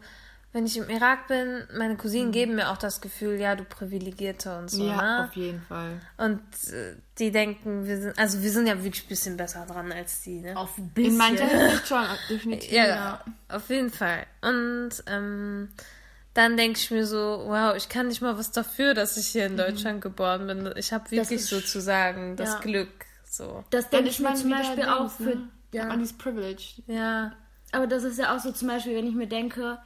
[0.56, 4.58] wenn ich im Irak bin, meine Cousinen geben mir auch das Gefühl, ja, du Privilegierte
[4.58, 4.86] und so.
[4.88, 5.26] Ja, ne?
[5.28, 6.00] auf jeden Fall.
[6.16, 6.40] Und
[6.72, 10.22] äh, die denken, wir sind, also wir sind ja wirklich ein bisschen besser dran als
[10.22, 10.40] die.
[10.40, 10.56] Ne?
[10.56, 11.12] Auf ein bisschen.
[11.12, 12.72] In mancher Hinsicht schon, definitiv.
[12.72, 14.26] Ja, auf jeden Fall.
[14.44, 15.68] Und ähm,
[16.34, 19.48] dann denke ich mir so, wow, ich kann nicht mal was dafür, dass ich hier
[19.48, 20.74] in Deutschland geboren bin.
[20.78, 22.60] Ich habe wirklich ist- sozusagen das ja.
[22.60, 23.06] Glück.
[23.30, 23.66] So.
[23.72, 25.24] Das denke ich mir zum Beispiel auch für.
[25.24, 25.50] ne?
[25.74, 25.92] Ja.
[25.92, 26.82] On this privilege.
[26.88, 27.34] Ja.
[27.74, 29.80] Aber das ist ja auch so zum Beispiel, wenn ich mir denke,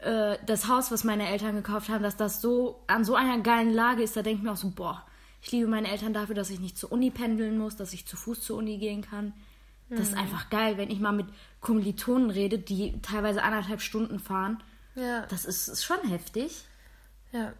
[0.00, 3.72] äh, das Haus, was meine Eltern gekauft haben, dass das so an so einer geilen
[3.72, 5.04] Lage ist, da denke ich mir auch so, boah,
[5.42, 8.16] ich liebe meine Eltern dafür, dass ich nicht zur Uni pendeln muss, dass ich zu
[8.16, 9.34] Fuß zur Uni gehen kann.
[9.90, 11.26] Das ist einfach geil, wenn ich mal mit
[11.60, 14.62] Kommilitonen rede, die teilweise anderthalb Stunden fahren.
[14.94, 15.26] Ja.
[15.26, 16.64] Das ist, ist schon heftig.
[17.32, 17.52] Ja.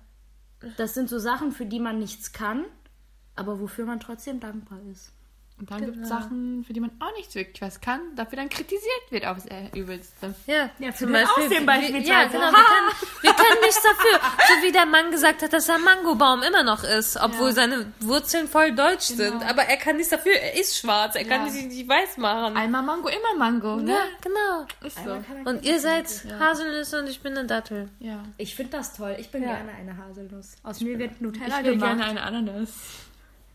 [0.77, 2.65] Das sind so Sachen, für die man nichts kann,
[3.37, 5.13] aber wofür man trotzdem dankbar ist.
[5.71, 8.49] Und dann gibt es Sachen, für die man auch nicht wirklich was kann, dafür dann
[8.49, 10.35] kritisiert wird aufs äh, Übelste.
[10.47, 11.45] Ja, Ja, zum Beispiel.
[11.45, 12.09] Aussehen wir- beispielsweise.
[12.09, 12.53] Ja, genau.
[12.53, 14.21] Wir können, wir können nichts dafür.
[14.49, 18.47] So wie der Mann gesagt hat, dass er Mangobaum immer noch ist, obwohl seine Wurzeln
[18.49, 19.43] voll deutsch sind.
[19.49, 20.33] Aber er kann nichts dafür.
[20.35, 21.15] Er ist schwarz.
[21.15, 21.53] Er kann Ja.
[21.53, 22.57] nicht, nicht weiß machen.
[22.57, 23.93] Einmal Mango, immer Mango, ne?
[23.93, 24.67] Ja, genau.
[24.87, 25.23] Ist so.
[25.51, 26.07] Und ihr seid
[26.39, 27.89] Haselnüsse und ich bin eine Dattel.
[28.01, 28.23] Ja.
[28.37, 29.17] Ich finde das toll.
[29.19, 29.55] Ich bin Ja.
[29.55, 30.57] gerne eine Haselnuss.
[30.63, 31.97] Aus mir wird Nutella Ich will gemacht.
[31.99, 32.71] gerne eine Ananas.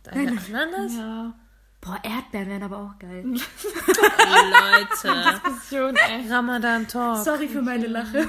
[0.10, 0.94] Eine Ananas?
[0.98, 1.34] Ja.
[1.82, 3.24] Boah, Erdbeeren wären aber auch geil.
[3.28, 3.42] Leute.
[5.70, 6.30] Schon, ey.
[6.30, 7.24] Ramadan Talk.
[7.24, 8.28] Sorry für meine Lache.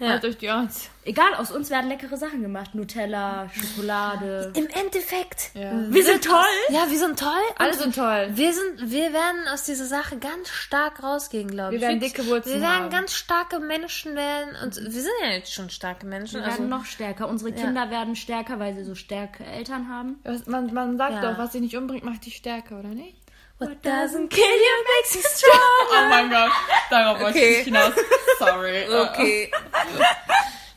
[0.00, 0.08] Ja.
[0.10, 0.90] Halt euch die Orts.
[1.08, 2.74] Egal, aus uns werden leckere Sachen gemacht.
[2.74, 4.52] Nutella, Schokolade.
[4.54, 5.50] Im Endeffekt.
[5.54, 5.72] Ja.
[5.88, 6.44] Wir sind toll.
[6.68, 7.30] Ja, wir sind toll.
[7.56, 8.28] Alle sind toll.
[8.32, 11.80] Wir sind, wir werden aus dieser Sache ganz stark rausgehen, glaube ich.
[11.80, 12.90] Wir werden dicke Wurzeln Wir werden haben.
[12.90, 16.40] ganz starke Menschen werden und wir sind ja jetzt schon starke Menschen.
[16.40, 17.26] Wir Also, werden noch stärker.
[17.28, 20.20] Unsere Kinder werden stärker, weil sie so starke Eltern haben.
[20.46, 21.32] Man, man sagt Ja.
[21.32, 23.16] doch, was dich nicht umbringt, macht dich stärker, oder nicht?
[23.60, 25.88] What doesn't kill you makes you strong.
[25.90, 26.50] Oh mein Gott,
[26.90, 27.50] darauf wollte Okay.
[27.50, 27.92] ich nicht hinaus.
[28.38, 28.86] Sorry.
[28.92, 29.50] Okay.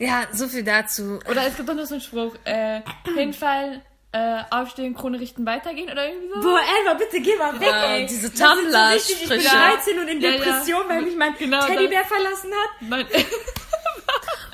[0.02, 1.20] ja, so viel dazu.
[1.30, 2.82] Oder es gibt doch noch so einen Spruch, äh,
[3.16, 3.82] hinfallen,
[4.14, 6.41] äh, aufstehen, Krone richten, weitergehen oder irgendwie so.
[6.41, 8.06] Boah, Elva, bitte geh mal weg, Ja, ey.
[8.06, 9.49] diese sind so Ich bin Tumblr-Sprüche.
[9.49, 10.38] 13 und in Ja, ja.
[10.38, 12.82] Depression, weil mich mein Genau Teddybär verlassen hat.
[12.89, 13.06] Mein,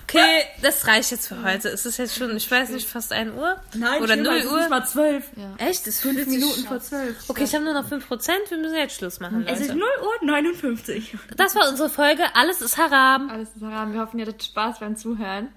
[0.10, 1.68] Okay, das reicht jetzt für heute.
[1.68, 3.62] Es ist jetzt schon, ich weiß nicht, fast 1 Uhr?
[3.76, 4.58] Nein, Oder schlimmer, 0 es ist Uhr?
[4.60, 5.24] nicht mal 12.
[5.58, 5.82] Echt?
[5.82, 7.30] Es ist 5 Minuten vor 12.
[7.30, 8.30] Okay, ich habe nur noch 5%.
[8.50, 9.80] Wir müssen jetzt Schluss machen, Es ist Leute.
[9.80, 9.88] 0
[10.22, 11.18] Uhr 59.
[11.36, 12.24] Das war unsere Folge.
[12.36, 13.30] Alles ist Haram.
[13.30, 13.92] alles ist haram.
[13.94, 15.50] Wir hoffen, ihr hattet Spaß beim Zuhören.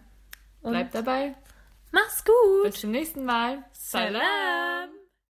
[0.62, 1.34] Bleibt dabei.
[1.92, 2.64] Mach's gut.
[2.64, 3.64] Bis zum nächsten Mal.
[3.72, 4.90] Salam.